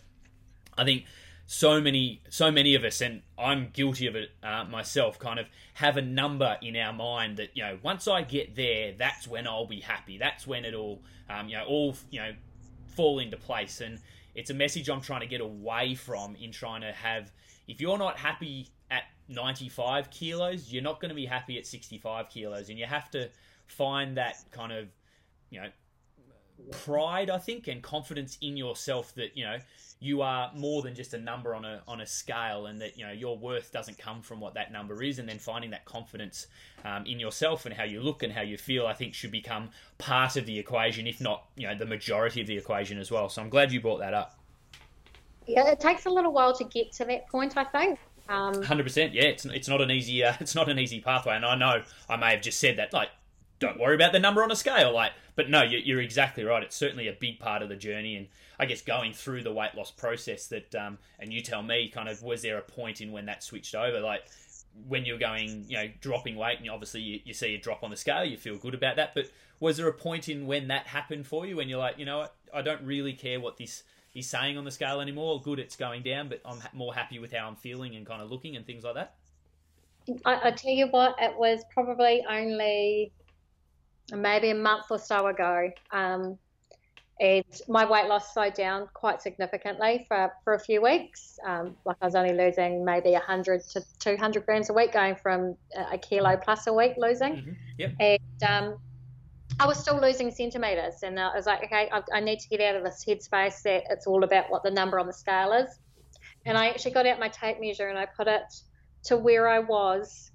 [0.77, 1.05] I think
[1.51, 5.47] so many so many of us and i'm guilty of it uh, myself kind of
[5.73, 9.47] have a number in our mind that you know once i get there that's when
[9.47, 11.01] i'll be happy that's when it'll
[11.31, 12.33] um, you know all you know
[12.95, 13.99] fall into place and
[14.35, 17.33] it's a message i'm trying to get away from in trying to have
[17.69, 22.29] if you're not happy at 95 kilos you're not going to be happy at 65
[22.29, 23.29] kilos and you have to
[23.67, 24.89] find that kind of
[25.51, 25.69] you know
[26.73, 29.59] pride i think and confidence in yourself that you know
[30.01, 33.05] you are more than just a number on a on a scale, and that you
[33.05, 36.47] know your worth doesn't come from what that number is, and then finding that confidence
[36.85, 39.71] um, in yourself and how you look and how you feel, I think should become
[39.99, 43.29] part of the equation, if not you know the majority of the equation as well.
[43.29, 44.38] So I'm glad you brought that up.
[45.49, 47.99] Yeah, it takes a little while to get to that point, I think.
[48.29, 49.15] Um, Hundred um, percent.
[49.15, 51.83] Yeah, it's it's not an easy uh, it's not an easy pathway, and I know
[52.09, 53.09] I may have just said that like
[53.59, 54.93] don't worry about the number on a scale.
[54.93, 56.63] Like, but no, you're exactly right.
[56.63, 59.75] It's certainly a big part of the journey, and I guess going through the weight
[59.75, 60.47] loss process.
[60.47, 63.43] That, um, and you tell me, kind of, was there a point in when that
[63.43, 64.01] switched over?
[64.01, 64.23] Like,
[64.87, 67.91] when you're going, you know, dropping weight, and obviously you, you see a drop on
[67.91, 69.15] the scale, you feel good about that.
[69.15, 69.31] But
[69.61, 72.19] was there a point in when that happened for you, when you're like, you know
[72.19, 73.83] what, I don't really care what this
[74.15, 75.41] is saying on the scale anymore.
[75.41, 78.31] Good, it's going down, but I'm more happy with how I'm feeling and kind of
[78.31, 79.15] looking and things like that.
[80.25, 83.13] I, I tell you what, it was probably only
[84.13, 85.71] maybe a month or so ago.
[85.93, 86.39] Um,
[87.21, 91.39] and my weight loss slowed down quite significantly for, for a few weeks.
[91.45, 95.57] Um, like I was only losing maybe 100 to 200 grams a week, going from
[95.91, 97.35] a kilo plus a week losing.
[97.35, 97.53] Mm-hmm.
[97.79, 97.93] Yep.
[97.99, 98.79] And um,
[99.61, 102.49] I was still losing centimeters, and uh, I was like, okay, I, I need to
[102.49, 105.53] get out of this headspace that it's all about what the number on the scale
[105.53, 105.81] is.
[106.47, 108.55] And I actually got out my tape measure and I put it
[109.05, 110.31] to where I was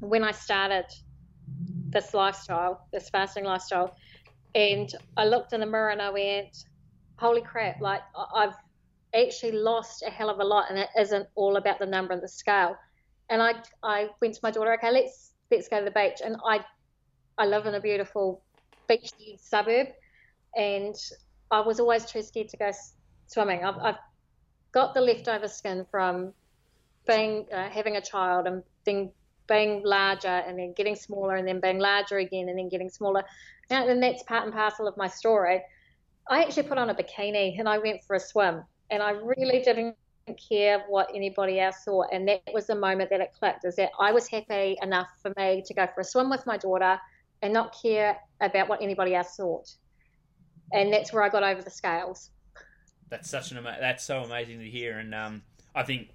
[0.00, 0.84] when I started
[1.88, 3.96] this lifestyle, this fasting lifestyle.
[4.54, 6.64] And I looked in the mirror and I went,
[7.16, 8.02] holy crap, like
[8.34, 8.54] I've
[9.14, 12.20] actually lost a hell of a lot and it isn't all about the number on
[12.20, 12.76] the scale.
[13.30, 16.20] And I, I went to my daughter, okay, let's, let's go to the beach.
[16.22, 16.60] And I,
[17.36, 18.42] I live in a beautiful
[18.88, 19.88] beachy suburb
[20.56, 20.94] and
[21.50, 22.70] I was always too scared to go
[23.26, 23.64] swimming.
[23.64, 23.98] I've, I've
[24.72, 26.32] got the leftover skin from
[27.06, 29.12] being, uh, having a child and being
[29.46, 33.22] being larger and then getting smaller and then being larger again and then getting smaller.
[33.68, 35.60] And that's part and parcel of my story.
[36.28, 39.60] I actually put on a bikini and I went for a swim and I really
[39.60, 39.96] didn't
[40.48, 42.06] care what anybody else thought.
[42.12, 45.32] And that was the moment that it clicked is that I was happy enough for
[45.36, 46.98] me to go for a swim with my daughter
[47.44, 49.70] and not care about what anybody else thought.
[50.72, 52.30] And that's where I got over the scales.
[53.10, 54.98] That's such an ama- that's so amazing to hear.
[54.98, 55.42] And um,
[55.74, 56.08] I think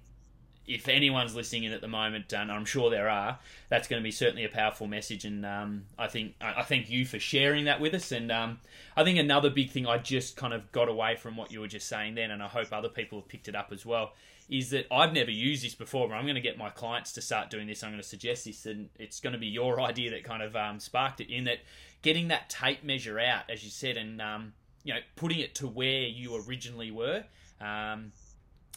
[0.66, 3.38] if anyone's listening in at the moment, and I'm sure there are,
[3.68, 5.24] that's going to be certainly a powerful message.
[5.24, 8.10] And um, I think I thank you for sharing that with us.
[8.10, 8.58] And um,
[8.96, 11.68] I think another big thing I just kind of got away from what you were
[11.68, 14.14] just saying then, and I hope other people have picked it up as well,
[14.50, 17.22] is that I've never used this before, but I'm going to get my clients to
[17.22, 17.84] start doing this.
[17.84, 20.56] I'm going to suggest this, and it's going to be your idea that kind of
[20.56, 21.32] um, sparked it.
[21.32, 21.58] In that,
[22.02, 25.68] getting that tape measure out, as you said, and um, you know, putting it to
[25.68, 27.24] where you originally were.
[27.60, 28.12] Um,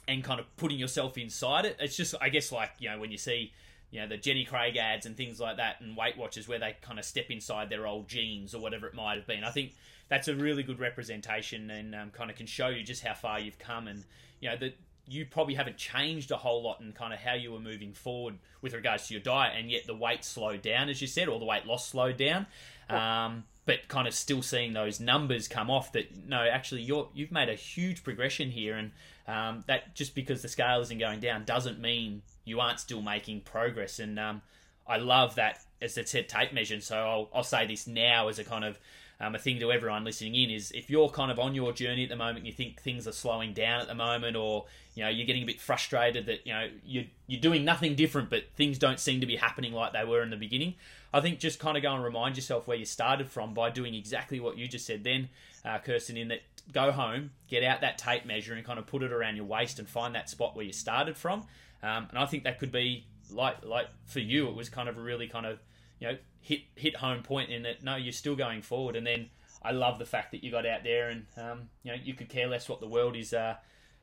[0.05, 1.77] and kind of putting yourself inside it.
[1.79, 3.53] It's just, I guess, like you know, when you see,
[3.89, 6.75] you know, the Jenny Craig ads and things like that, and Weight Watchers where they
[6.81, 9.45] kind of step inside their old jeans or whatever it might have been.
[9.45, 9.75] I think
[10.09, 13.39] that's a really good representation and um, kind of can show you just how far
[13.39, 14.03] you've come, and
[14.41, 14.75] you know that
[15.07, 18.37] you probably haven't changed a whole lot in kind of how you were moving forward
[18.61, 21.39] with regards to your diet, and yet the weight slowed down, as you said, or
[21.39, 22.45] the weight loss slowed down.
[22.89, 27.31] Um, but kind of still seeing those numbers come off that no actually you're you've
[27.31, 28.91] made a huge progression here and
[29.27, 33.41] um, that just because the scale isn't going down doesn't mean you aren't still making
[33.41, 33.99] progress.
[33.99, 34.41] And um,
[34.87, 36.81] I love that as said tape measure.
[36.81, 38.77] So I'll, I'll say this now as a kind of
[39.23, 42.03] um, a thing to everyone listening in is if you're kind of on your journey
[42.03, 45.09] at the moment, you think things are slowing down at the moment, or you know
[45.09, 48.77] you're getting a bit frustrated that you know you're you're doing nothing different, but things
[48.77, 50.75] don't seem to be happening like they were in the beginning.
[51.13, 53.93] I think just kind of go and remind yourself where you started from by doing
[53.93, 55.29] exactly what you just said then,
[55.63, 59.03] uh, Kirsten, in that go home, get out that tape measure and kind of put
[59.03, 61.45] it around your waist and find that spot where you started from.
[61.81, 64.97] Um, and I think that could be like like for you, it was kind of
[64.97, 65.59] a really kind of
[65.99, 68.95] you know hit hit home point in that no, you're still going forward.
[68.95, 69.29] And then
[69.63, 72.29] I love the fact that you got out there and um, you know you could
[72.29, 73.55] care less what the world is uh,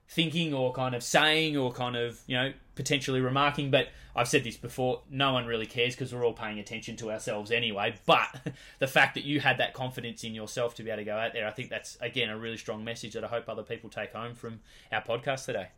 [0.08, 3.70] thinking or kind of saying or kind of you know potentially remarking.
[3.70, 7.12] But i've said this before no one really cares because we're all paying attention to
[7.12, 7.94] ourselves anyway.
[8.06, 11.16] But the fact that you had that confidence in yourself to be able to go
[11.16, 13.88] out there i think that's again a really strong message that i hope other people
[13.88, 15.68] take home from our podcast today.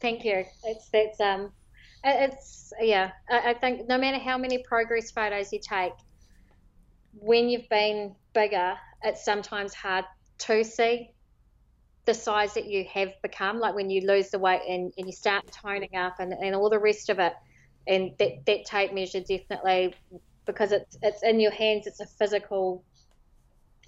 [0.00, 0.44] Thank you.
[0.64, 1.52] It's that's um
[2.04, 5.92] it's yeah I, I think no matter how many progress photos you take
[7.12, 10.04] when you've been bigger it's sometimes hard
[10.38, 11.12] to see
[12.08, 15.12] the size that you have become, like when you lose the weight and, and you
[15.12, 17.34] start toning up and, and all the rest of it.
[17.86, 19.94] And that, that tape measure definitely,
[20.46, 22.82] because it's, it's in your hands, it's a physical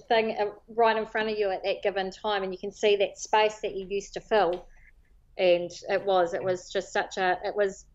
[0.06, 2.42] thing uh, right in front of you at that given time.
[2.42, 4.66] And you can see that space that you used to fill.
[5.38, 7.86] And it was, it was just such a, it was,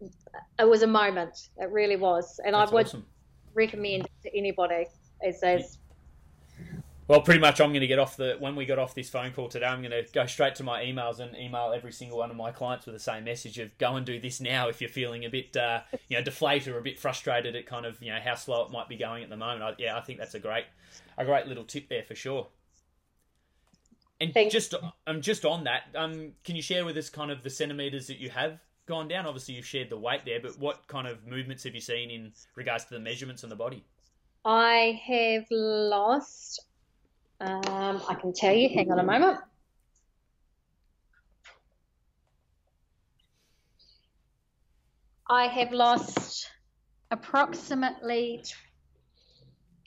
[0.00, 1.48] it was a moment.
[1.56, 2.40] It really was.
[2.44, 3.06] And That's I would awesome.
[3.54, 4.86] recommend it to anybody
[5.26, 5.78] as, as
[7.08, 9.32] well, pretty much, I'm going to get off the when we got off this phone
[9.32, 9.64] call today.
[9.64, 12.50] I'm going to go straight to my emails and email every single one of my
[12.50, 15.30] clients with the same message of go and do this now if you're feeling a
[15.30, 18.34] bit, uh, you know, deflated or a bit frustrated at kind of you know how
[18.34, 19.62] slow it might be going at the moment.
[19.62, 20.66] I, yeah, I think that's a great,
[21.16, 22.46] a great little tip there for sure.
[24.20, 24.52] And Thanks.
[24.52, 24.74] just
[25.06, 28.18] um, just on that, um, can you share with us kind of the centimeters that
[28.18, 29.26] you have gone down?
[29.26, 32.32] Obviously, you've shared the weight there, but what kind of movements have you seen in
[32.56, 33.84] regards to the measurements on the body?
[34.44, 36.64] I have lost
[37.40, 39.38] um, I can tell you, hang on a moment.
[45.30, 46.50] I have lost
[47.10, 48.42] approximately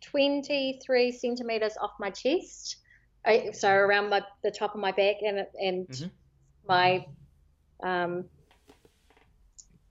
[0.01, 2.77] 23 centimeters off my chest,
[3.53, 6.07] so around my, the top of my back and, and mm-hmm.
[6.67, 7.05] my
[7.83, 8.25] um,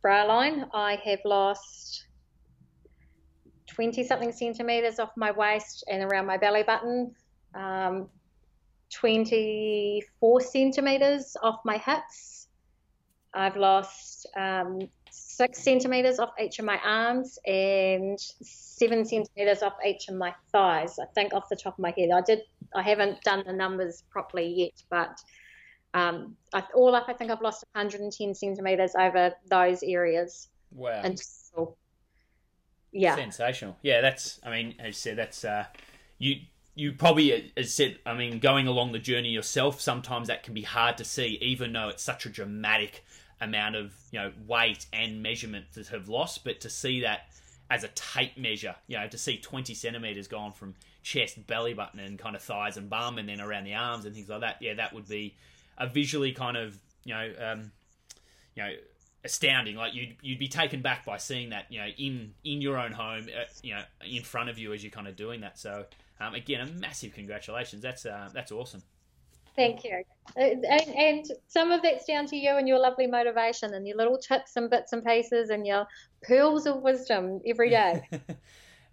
[0.02, 2.06] bra line, I have lost
[3.68, 7.14] 20 something centimeters off my waist and around my belly button,
[7.54, 8.08] um,
[8.92, 12.48] 24 centimeters off my hips.
[13.32, 20.08] I've lost um, six centimeters off each of my arms and seven centimeters off each
[20.08, 20.98] of my thighs.
[20.98, 22.40] I think off the top of my head, I did.
[22.74, 25.18] I haven't done the numbers properly yet, but
[25.94, 30.48] um, I, all up, I think I've lost 110 centimeters over those areas.
[30.72, 31.00] Wow.
[31.02, 31.76] And so,
[32.92, 33.16] yeah.
[33.16, 33.76] Sensational.
[33.82, 34.40] Yeah, that's.
[34.44, 35.64] I mean, as you said, that's uh,
[36.18, 36.36] you.
[36.76, 40.62] You probably, as said, I mean, going along the journey yourself, sometimes that can be
[40.62, 43.04] hard to see, even though it's such a dramatic
[43.40, 46.44] amount of you know weight and measurement that have lost.
[46.44, 47.28] But to see that
[47.70, 52.00] as a tape measure, you know, to see 20 centimeters gone from chest, belly button,
[52.00, 54.56] and kind of thighs and bum, and then around the arms and things like that,
[54.60, 55.34] yeah, that would be
[55.80, 57.72] a visually kind of you know um,
[58.54, 58.70] you know
[59.24, 59.76] astounding.
[59.76, 62.92] Like you'd you'd be taken back by seeing that you know in in your own
[62.92, 65.58] home, uh, you know, in front of you as you're kind of doing that.
[65.58, 65.86] So
[66.20, 67.82] um, again, a massive congratulations.
[67.82, 68.82] That's uh, that's awesome.
[69.56, 70.02] Thank you.
[70.36, 74.16] And, and some of that's down to you and your lovely motivation and your little
[74.16, 75.86] tips and bits and pieces and your
[76.22, 78.08] pearls of wisdom every day.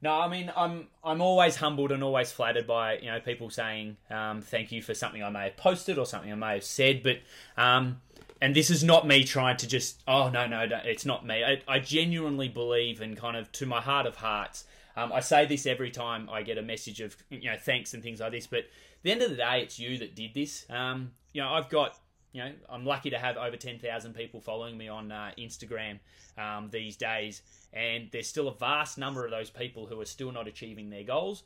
[0.01, 3.97] no, I mean I'm I'm always humbled and always flattered by you know people saying
[4.09, 7.03] um, thank you for something I may have posted or something I may have said,
[7.03, 7.17] but
[7.57, 8.01] um,
[8.41, 11.43] and this is not me trying to just oh no no, it's not me.
[11.43, 14.65] I, I genuinely believe and kind of to my heart of hearts.
[14.95, 18.03] Um, I say this every time I get a message of you know thanks and
[18.03, 18.65] things like this, but at
[19.03, 20.65] the end of the day, it's you that did this.
[20.69, 21.97] Um, you know, I've got
[22.37, 25.99] you know I'm lucky to have over ten thousand people following me on uh, Instagram
[26.37, 27.41] um, these days,
[27.73, 31.03] and there's still a vast number of those people who are still not achieving their
[31.03, 31.43] goals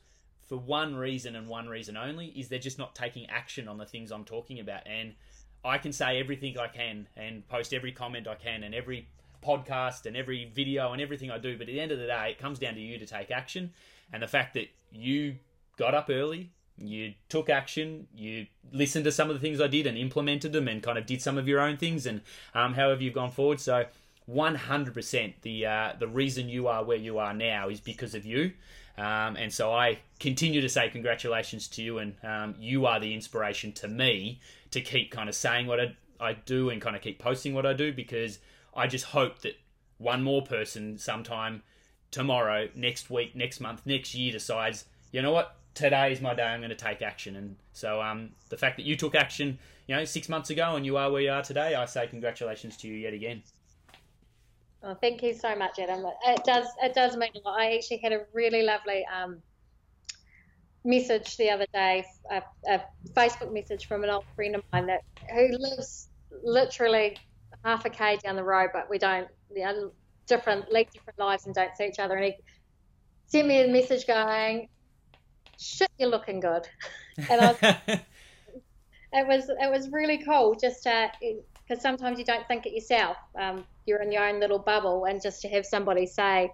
[0.48, 3.86] for one reason and one reason only is they're just not taking action on the
[3.86, 5.14] things I'm talking about and
[5.64, 9.08] I can say everything I can and post every comment I can and every
[9.42, 11.56] podcast and every video and everything I do.
[11.56, 13.72] But at the end of the day, it comes down to you to take action.
[14.12, 15.36] And the fact that you
[15.76, 19.86] got up early, you took action, you listened to some of the things I did
[19.86, 22.22] and implemented them and kind of did some of your own things and
[22.54, 23.60] um, however you've gone forward.
[23.60, 23.86] So
[24.30, 28.52] 100% the, uh, the reason you are where you are now is because of you.
[28.98, 33.14] Um, and so I continue to say congratulations to you, and um, you are the
[33.14, 37.02] inspiration to me to keep kind of saying what I, I do and kind of
[37.02, 38.38] keep posting what I do because
[38.74, 39.58] I just hope that
[39.98, 41.62] one more person sometime
[42.10, 46.42] tomorrow, next week, next month, next year decides, you know what, today is my day.
[46.42, 47.36] I'm going to take action.
[47.36, 50.84] And so um, the fact that you took action, you know, six months ago and
[50.84, 53.42] you are where you are today, I say congratulations to you yet again.
[54.84, 56.04] Oh, thank you so much, Adam.
[56.26, 57.60] It does it does mean a lot.
[57.60, 59.38] I actually had a really lovely um,
[60.84, 62.82] message the other day, a, a,
[63.12, 66.08] Facebook message from an old friend of mine that who lives
[66.42, 67.16] literally
[67.64, 69.92] half a k down the road, but we don't, you know,
[70.26, 72.16] different lead different lives and don't see each other.
[72.16, 72.34] And he
[73.26, 74.68] sent me a message going,
[75.62, 76.68] "Shit, you're looking good,"
[77.30, 77.80] and I,
[79.12, 83.16] it was it was really cool just to because sometimes you don't think it yourself.
[83.38, 86.50] Um, you're in your own little bubble, and just to have somebody say,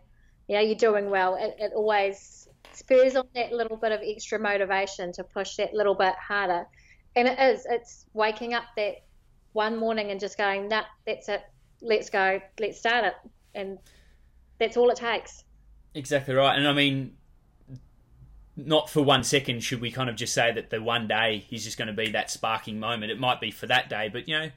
[0.48, 5.12] "Yeah, you're doing well, it, it always spurs on that little bit of extra motivation
[5.12, 6.66] to push that little bit harder.
[7.16, 8.96] And it is, it's waking up that
[9.52, 11.42] one morning and just going, nah, that's it,
[11.82, 13.14] let's go, let's start it.
[13.54, 13.78] And
[14.58, 15.44] that's all it takes.
[15.94, 16.56] Exactly right.
[16.56, 17.16] And I mean,
[18.58, 21.64] not for one second should we kind of just say that the one day is
[21.64, 23.12] just going to be that sparking moment.
[23.12, 24.50] It might be for that day, but you know,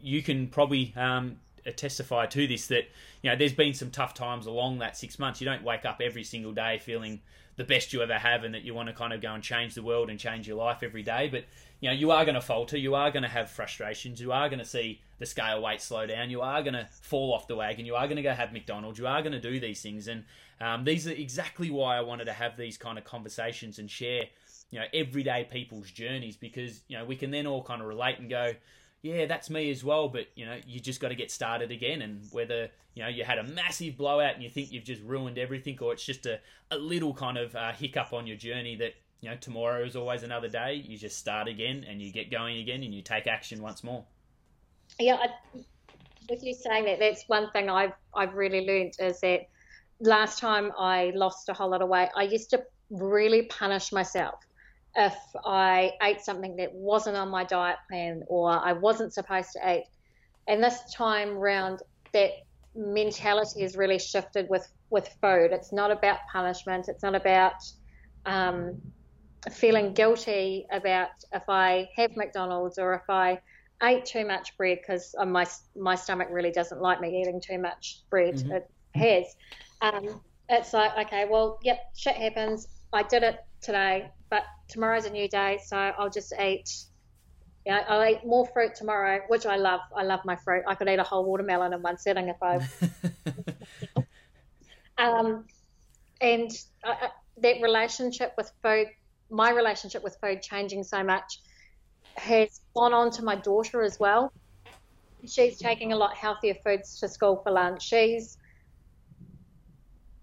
[0.00, 1.38] you can probably um,
[1.76, 2.84] testify to this that
[3.20, 5.40] you know there's been some tough times along that six months.
[5.40, 7.20] You don't wake up every single day feeling
[7.56, 9.74] the best you ever have and that you want to kind of go and change
[9.74, 11.28] the world and change your life every day.
[11.28, 11.44] But
[11.80, 12.78] you know you are going to falter.
[12.78, 14.20] You are going to have frustrations.
[14.20, 16.30] You are going to see the scale weight slow down.
[16.30, 17.86] You are going to fall off the wagon.
[17.86, 19.00] You are going to go have McDonald's.
[19.00, 20.06] You are going to do these things.
[20.06, 20.22] And
[20.60, 24.24] um, these are exactly why I wanted to have these kind of conversations and share
[24.70, 28.18] you know everyday people's journeys because you know we can then all kind of relate
[28.18, 28.52] and go
[29.02, 30.08] yeah, that's me as well.
[30.08, 32.02] But you know, you just got to get started again.
[32.02, 35.38] And whether you know you had a massive blowout and you think you've just ruined
[35.38, 36.40] everything, or it's just a,
[36.70, 40.22] a little kind of uh, hiccup on your journey that you know tomorrow is always
[40.22, 40.74] another day.
[40.74, 44.04] You just start again and you get going again and you take action once more.
[44.98, 45.28] Yeah, I,
[46.28, 49.48] with you saying that, that's one thing I've I've really learned is that
[50.00, 54.34] last time I lost a whole lot of weight, I used to really punish myself
[54.96, 59.74] if I ate something that wasn't on my diet plan or I wasn't supposed to
[59.74, 59.84] eat.
[60.46, 61.80] And this time round,
[62.12, 62.30] that
[62.74, 65.50] mentality has really shifted with, with food.
[65.52, 66.86] It's not about punishment.
[66.88, 67.54] It's not about
[68.24, 68.80] um,
[69.50, 73.40] feeling guilty about if I have McDonald's or if I
[73.82, 75.46] ate too much bread because my
[75.76, 78.34] my stomach really doesn't like me eating too much bread.
[78.34, 78.52] Mm-hmm.
[78.52, 79.26] It has.
[79.80, 82.66] Um, it's like okay, well, yep, shit happens.
[82.92, 86.70] I did it today, but tomorrow's a new day, so I'll just eat.
[87.66, 89.80] Yeah, I'll eat more fruit tomorrow, which I love.
[89.96, 90.64] I love my fruit.
[90.66, 92.66] I could eat a whole watermelon in one sitting if I.
[94.98, 95.44] um,
[96.20, 96.50] and
[96.84, 97.08] uh, uh,
[97.42, 98.86] that relationship with food,
[99.30, 101.40] my relationship with food changing so much,
[102.16, 104.32] has gone on to my daughter as well.
[105.26, 107.82] She's taking a lot healthier foods to school for lunch.
[107.82, 108.38] She's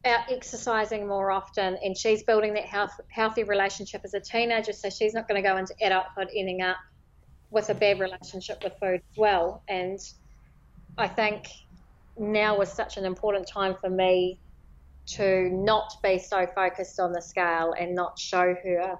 [0.05, 4.89] out exercising more often and she's building that health, healthy relationship as a teenager so
[4.89, 6.77] she's not going to go into adulthood ending up
[7.49, 9.99] with a bad relationship with food as well and
[10.97, 11.47] i think
[12.17, 14.39] now was such an important time for me
[15.05, 18.95] to not be so focused on the scale and not show her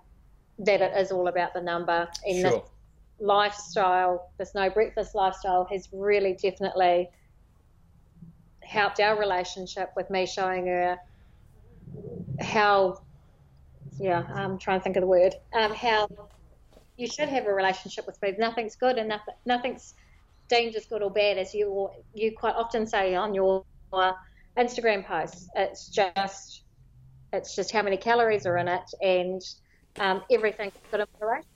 [0.60, 2.51] that it is all about the number and sure.
[2.51, 2.70] this
[3.20, 7.10] lifestyle this no breakfast lifestyle has really definitely
[8.66, 10.97] helped our relationship with me showing her
[12.41, 13.01] how,
[13.99, 16.07] yeah, I'm trying to think of the word, um, how
[16.97, 18.38] you should have a relationship with food.
[18.39, 19.93] Nothing's good and nothing, nothing's
[20.47, 23.63] dangerous, good or bad, as you you quite often say on your
[24.57, 25.49] Instagram posts.
[25.55, 26.63] It's just
[27.34, 29.41] it's just how many calories are in it, and
[29.99, 31.49] um, everything's good in moderation.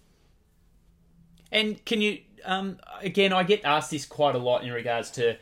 [1.51, 5.37] And can you, um, again, I get asked this quite a lot in regards to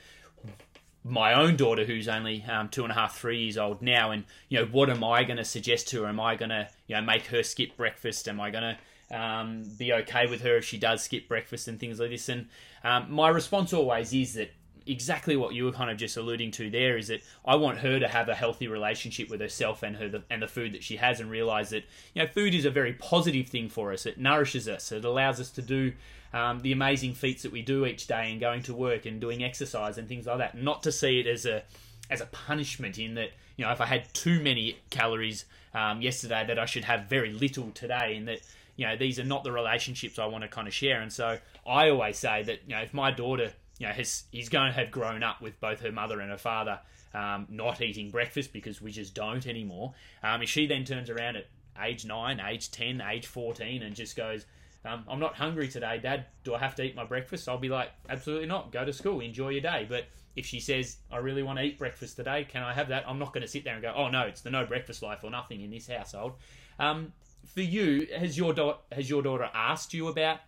[1.07, 4.25] my own daughter, who's only um, two and a half, three years old now, and
[4.49, 6.09] you know, what am I going to suggest to her?
[6.09, 8.27] Am I going to, you know, make her skip breakfast?
[8.27, 8.75] Am I going
[9.09, 12.29] to um, be okay with her if she does skip breakfast and things like this?
[12.29, 12.47] And
[12.83, 14.51] um, my response always is that
[14.85, 17.99] exactly what you were kind of just alluding to there is that I want her
[17.99, 21.19] to have a healthy relationship with herself and her and the food that she has,
[21.19, 21.83] and realize that
[22.13, 24.05] you know, food is a very positive thing for us.
[24.05, 24.91] It nourishes us.
[24.91, 25.93] It allows us to do
[26.33, 29.43] um, the amazing feats that we do each day and going to work and doing
[29.43, 30.55] exercise and things like that.
[30.55, 31.63] Not to see it as a
[32.09, 36.45] as a punishment in that you know if I had too many calories um, yesterday
[36.47, 38.39] that I should have very little today and that
[38.75, 41.01] you know these are not the relationships I want to kind of share.
[41.01, 44.49] And so I always say that you know if my daughter you know has he's
[44.49, 46.79] going to have grown up with both her mother and her father
[47.13, 49.93] um, not eating breakfast because we just don't anymore.
[50.23, 51.47] Um, if she then turns around at
[51.81, 54.45] age nine, age ten, age fourteen and just goes
[54.85, 56.25] um, I'm not hungry today, Dad.
[56.43, 57.49] Do I have to eat my breakfast?
[57.49, 58.71] I'll be like, absolutely not.
[58.71, 59.85] Go to school, enjoy your day.
[59.87, 60.05] But
[60.35, 63.03] if she says, I really want to eat breakfast today, can I have that?
[63.07, 65.23] I'm not going to sit there and go, oh no, it's the no breakfast life
[65.23, 66.33] or nothing in this household.
[66.79, 67.11] Um,
[67.53, 70.39] for you, has your da- has your daughter asked you about,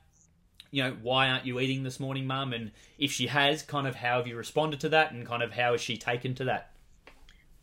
[0.71, 2.53] you know, why aren't you eating this morning, Mum?
[2.53, 5.51] And if she has, kind of how have you responded to that, and kind of
[5.51, 6.71] how has she taken to that?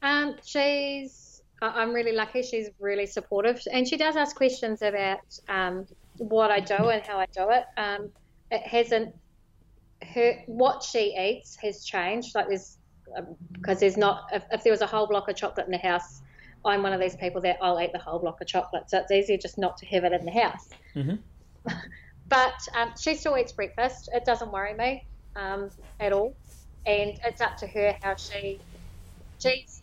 [0.02, 1.26] Um, she's
[1.62, 2.42] I'm really lucky.
[2.42, 5.86] She's really supportive, and she does ask questions about um,
[6.18, 7.64] what I do and how I do it.
[7.76, 8.10] Um,
[8.50, 9.14] it hasn't
[10.02, 12.34] her what she eats has changed.
[12.34, 12.78] Like there's
[13.52, 15.78] because um, there's not if, if, there was a whole block of chocolate in the
[15.78, 16.22] house,
[16.64, 18.90] I'm one of these people that I'll eat the whole block of chocolate.
[18.90, 20.68] So it's easier just not to have it in the house.
[20.94, 21.16] Mm-hmm.
[22.28, 24.08] but um, she still eats breakfast.
[24.12, 25.06] It doesn't worry me
[25.36, 26.36] um, at all,
[26.84, 28.58] and it's up to her how she
[29.38, 29.82] she's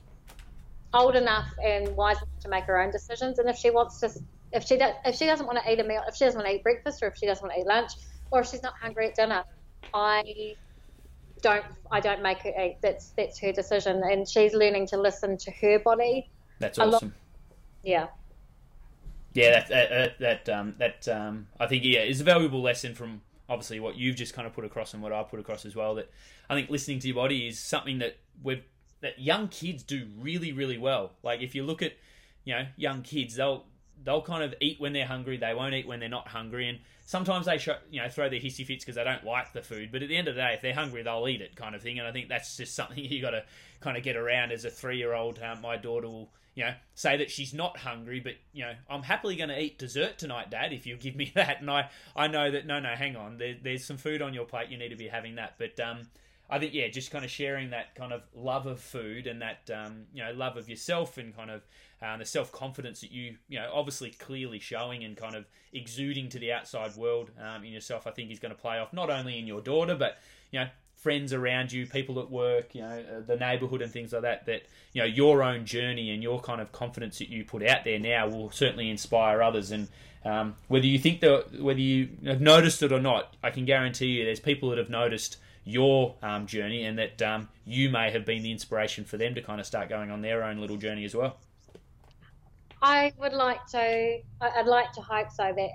[0.93, 3.39] old enough and wise enough to make her own decisions.
[3.39, 4.11] And if she wants to
[4.53, 6.49] if she does, if she doesn't want to eat a meal, if she doesn't want
[6.49, 7.91] to eat breakfast, or if she doesn't want to eat lunch,
[8.31, 9.43] or if she's not hungry at dinner,
[9.93, 10.55] I
[11.41, 12.77] don't I don't make her eat.
[12.81, 16.29] That's that's her decision, and she's learning to listen to her body.
[16.59, 17.09] That's awesome.
[17.09, 17.17] Lot.
[17.83, 18.07] Yeah.
[19.33, 23.21] Yeah, that that that um, that um, I think yeah is a valuable lesson from
[23.49, 25.95] obviously what you've just kind of put across and what I put across as well.
[25.95, 26.11] That
[26.49, 28.63] I think listening to your body is something that we've
[29.01, 31.13] that young kids do really really well.
[31.23, 31.93] Like if you look at
[32.45, 33.65] you know young kids, they'll
[34.03, 35.37] they'll kind of eat when they're hungry.
[35.37, 38.39] They won't eat when they're not hungry, and sometimes they show, you know throw their
[38.39, 39.91] hissy fits because they don't like the food.
[39.91, 41.81] But at the end of the day, if they're hungry, they'll eat it, kind of
[41.81, 41.99] thing.
[41.99, 43.43] And I think that's just something you got to
[43.81, 45.39] kind of get around as a three year old.
[45.41, 49.03] Um, my daughter will you know say that she's not hungry, but you know I'm
[49.03, 51.61] happily going to eat dessert tonight, Dad, if you give me that.
[51.61, 54.45] And I I know that no no hang on, there, there's some food on your
[54.45, 54.69] plate.
[54.69, 56.07] You need to be having that, but um.
[56.49, 59.69] I think yeah, just kind of sharing that kind of love of food and that
[59.73, 61.61] um, you know love of yourself and kind of
[62.01, 66.29] uh, the self confidence that you you know obviously clearly showing and kind of exuding
[66.29, 69.09] to the outside world um, in yourself, I think is going to play off not
[69.09, 70.17] only in your daughter but
[70.51, 74.13] you know friends around you, people at work, you know uh, the neighbourhood and things
[74.13, 74.45] like that.
[74.45, 77.83] That you know your own journey and your kind of confidence that you put out
[77.83, 79.87] there now will certainly inspire others and.
[80.25, 84.05] Um, whether you think that whether you have noticed it or not, I can guarantee
[84.05, 85.35] you there's people that have noticed
[85.65, 89.41] your um, journey and that um, you may have been the inspiration for them to
[89.41, 91.37] kind of start going on their own little journey as well.
[92.81, 94.19] I would like to.
[94.41, 95.69] I'd like to hope so that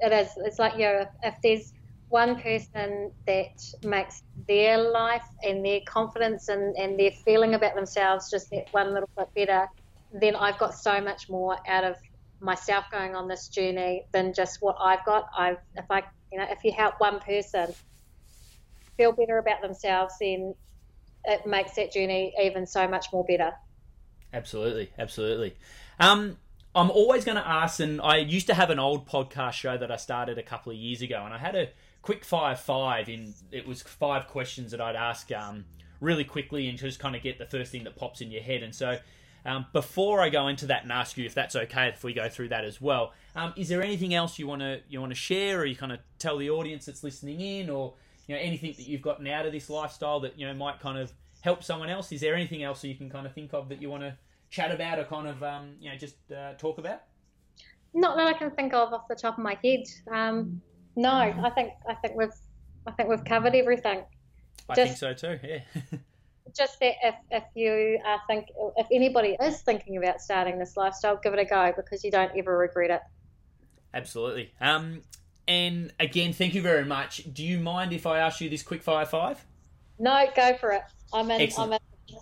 [0.00, 0.28] it, is.
[0.36, 1.72] It's like you know, if, if there's
[2.10, 8.30] one person that makes their life and their confidence and, and their feeling about themselves
[8.30, 9.68] just that one little bit better,
[10.12, 11.96] then I've got so much more out of
[12.40, 15.30] myself going on this journey than just what I've got.
[15.34, 17.72] I've if I you know if you help one person
[19.00, 20.54] feel better about themselves, then
[21.24, 23.52] it makes that journey even so much more better.
[24.32, 25.56] Absolutely, absolutely.
[25.98, 26.36] Um,
[26.74, 29.90] I'm always going to ask, and I used to have an old podcast show that
[29.90, 31.70] I started a couple of years ago, and I had a
[32.02, 33.08] quick fire five.
[33.08, 35.64] In it was five questions that I'd ask um,
[36.00, 38.62] really quickly and just kind of get the first thing that pops in your head.
[38.62, 38.98] And so,
[39.46, 42.28] um, before I go into that and ask you if that's okay if we go
[42.28, 45.18] through that as well, um, is there anything else you want to you want to
[45.18, 47.94] share, or you kind of tell the audience that's listening in, or
[48.26, 50.98] you know anything that you've gotten out of this lifestyle that you know might kind
[50.98, 52.12] of help someone else?
[52.12, 54.16] Is there anything else that you can kind of think of that you want to
[54.50, 57.02] chat about or kind of um, you know just uh, talk about?
[57.92, 59.84] Not that I can think of off the top of my head.
[60.10, 60.60] Um,
[60.96, 62.28] no, I think I think we've
[62.86, 64.02] I think we've covered everything.
[64.68, 65.38] I just, think so too.
[65.42, 65.60] Yeah.
[66.56, 68.46] just that if, if you uh, think
[68.76, 72.32] if anybody is thinking about starting this lifestyle, give it a go because you don't
[72.36, 73.00] ever regret it.
[73.92, 74.52] Absolutely.
[74.60, 75.02] Um,
[75.50, 77.24] and again, thank you very much.
[77.34, 79.44] Do you mind if I ask you this quick fire five?
[79.98, 80.82] No, go for it.
[81.12, 81.40] I'm in.
[81.40, 81.72] Excellent.
[81.72, 82.18] I'm in.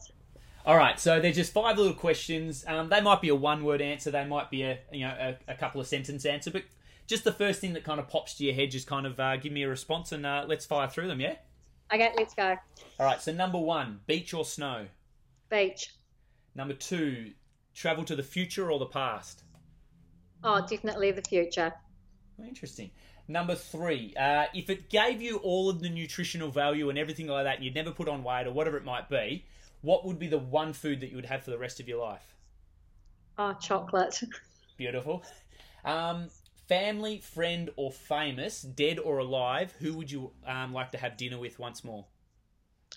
[0.65, 2.65] All right, so they're just five little questions.
[2.67, 4.11] Um, they might be a one-word answer.
[4.11, 5.15] They might be a you know
[5.47, 6.63] a, a, couple of sentence answer, but
[7.07, 9.37] just the first thing that kind of pops to your head, just kind of uh,
[9.37, 11.21] give me a response, and uh, let's fire through them.
[11.21, 11.35] Yeah.
[11.93, 12.57] Okay, let's go.
[12.99, 13.21] All right.
[13.21, 14.87] So number one, beach or snow.
[15.51, 15.95] Beach.
[16.55, 17.33] Number two,
[17.75, 19.45] travel to the future or the past.
[20.43, 21.75] Oh, definitely the future.
[22.43, 22.91] Interesting.
[23.31, 27.45] Number three, uh, if it gave you all of the nutritional value and everything like
[27.45, 29.45] that, and you'd never put on weight or whatever it might be,
[29.83, 32.01] what would be the one food that you would have for the rest of your
[32.01, 32.35] life?
[33.37, 34.19] Oh, chocolate.
[34.79, 35.23] Beautiful.
[35.85, 36.31] Um,
[36.69, 41.39] family, friend, or famous, dead or alive, who would you um, like to have dinner
[41.39, 42.07] with once more?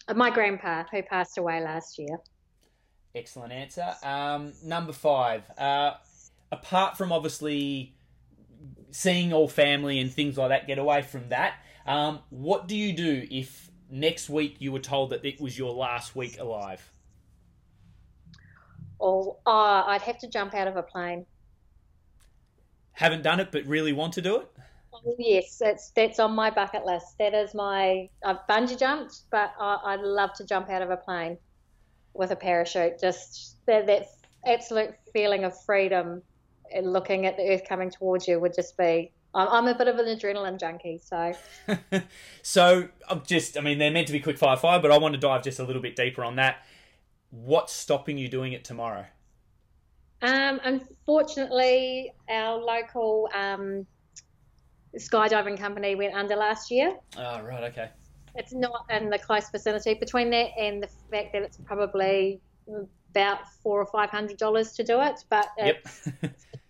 [0.08, 2.20] Uh, my grandpa, who passed away last year.
[3.14, 3.94] Excellent answer.
[4.02, 5.96] Um, number five, uh,
[6.52, 7.96] apart from obviously
[8.92, 11.56] seeing all family and things like that, get away from that.
[11.86, 15.74] Um, what do you do if next week you were told that it was your
[15.74, 16.92] last week alive?
[19.00, 21.26] Oh, I'd have to jump out of a plane.
[22.92, 24.52] Haven't done it, but really want to do it.
[24.94, 27.18] Oh, yes, that's that's on my bucket list.
[27.18, 30.98] That is my I've bungee jumped, but I, would love to jump out of a
[30.98, 31.38] plane
[32.14, 33.00] with a parachute.
[33.00, 34.10] Just that that
[34.46, 36.22] absolute feeling of freedom
[36.74, 39.98] and looking at the earth coming towards you would just be I'm a bit of
[39.98, 41.34] an adrenaline junkie, so.
[42.42, 45.14] so I'm just, I mean, they're meant to be quick fire fire, but I want
[45.14, 46.66] to dive just a little bit deeper on that.
[47.30, 49.06] What's stopping you doing it tomorrow?
[50.22, 53.88] Um, unfortunately, our local um,
[54.98, 56.98] skydiving company went under last year.
[57.18, 57.90] Oh, right, okay.
[58.36, 59.94] It's not in the close vicinity.
[59.94, 62.42] Between that and the fact that it's probably
[63.12, 65.86] about four or five hundred dollars to do it, but yep.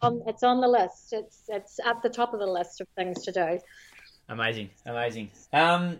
[0.01, 1.13] On, it's on the list.
[1.13, 3.59] It's it's at the top of the list of things to do.
[4.29, 5.31] Amazing, amazing.
[5.51, 5.99] Um,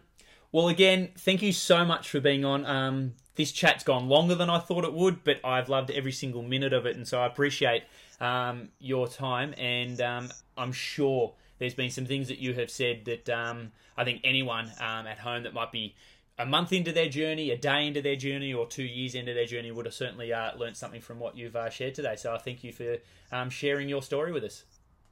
[0.52, 2.66] well, again, thank you so much for being on.
[2.66, 6.44] Um, this chat's gone longer than I thought it would, but I've loved every single
[6.44, 7.84] minute of it, and so I appreciate
[8.20, 9.54] um, your time.
[9.58, 14.04] And um, I'm sure there's been some things that you have said that um, I
[14.04, 15.96] think anyone um, at home that might be
[16.42, 19.46] a month into their journey, a day into their journey, or two years into their
[19.46, 22.16] journey would have certainly uh, learned something from what you've uh, shared today.
[22.16, 22.98] So I thank you for
[23.32, 24.64] um, sharing your story with us.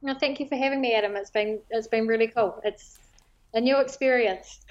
[0.01, 1.15] No, thank you for having me, Adam.
[1.15, 2.59] It's been it's been really cool.
[2.63, 2.97] It's
[3.53, 4.61] a new experience.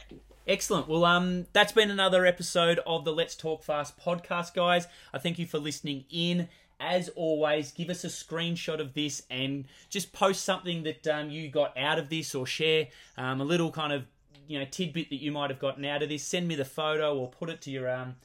[0.46, 0.88] Excellent.
[0.88, 4.86] Well, um, that's been another episode of the Let's Talk Fast podcast, guys.
[5.12, 6.48] I thank you for listening in.
[6.80, 11.50] As always, give us a screenshot of this and just post something that um, you
[11.50, 12.86] got out of this, or share
[13.16, 14.04] um, a little kind of
[14.48, 17.16] you know tidbit that you might have gotten out of this, send me the photo
[17.16, 18.16] or put it to your um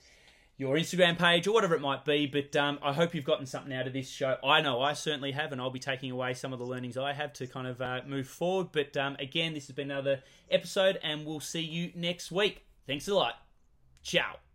[0.57, 2.27] your Instagram page or whatever it might be.
[2.27, 4.37] But um, I hope you've gotten something out of this show.
[4.43, 7.13] I know I certainly have, and I'll be taking away some of the learnings I
[7.13, 8.67] have to kind of uh, move forward.
[8.71, 12.65] But um, again, this has been another episode, and we'll see you next week.
[12.87, 13.35] Thanks a lot.
[14.03, 14.52] Ciao.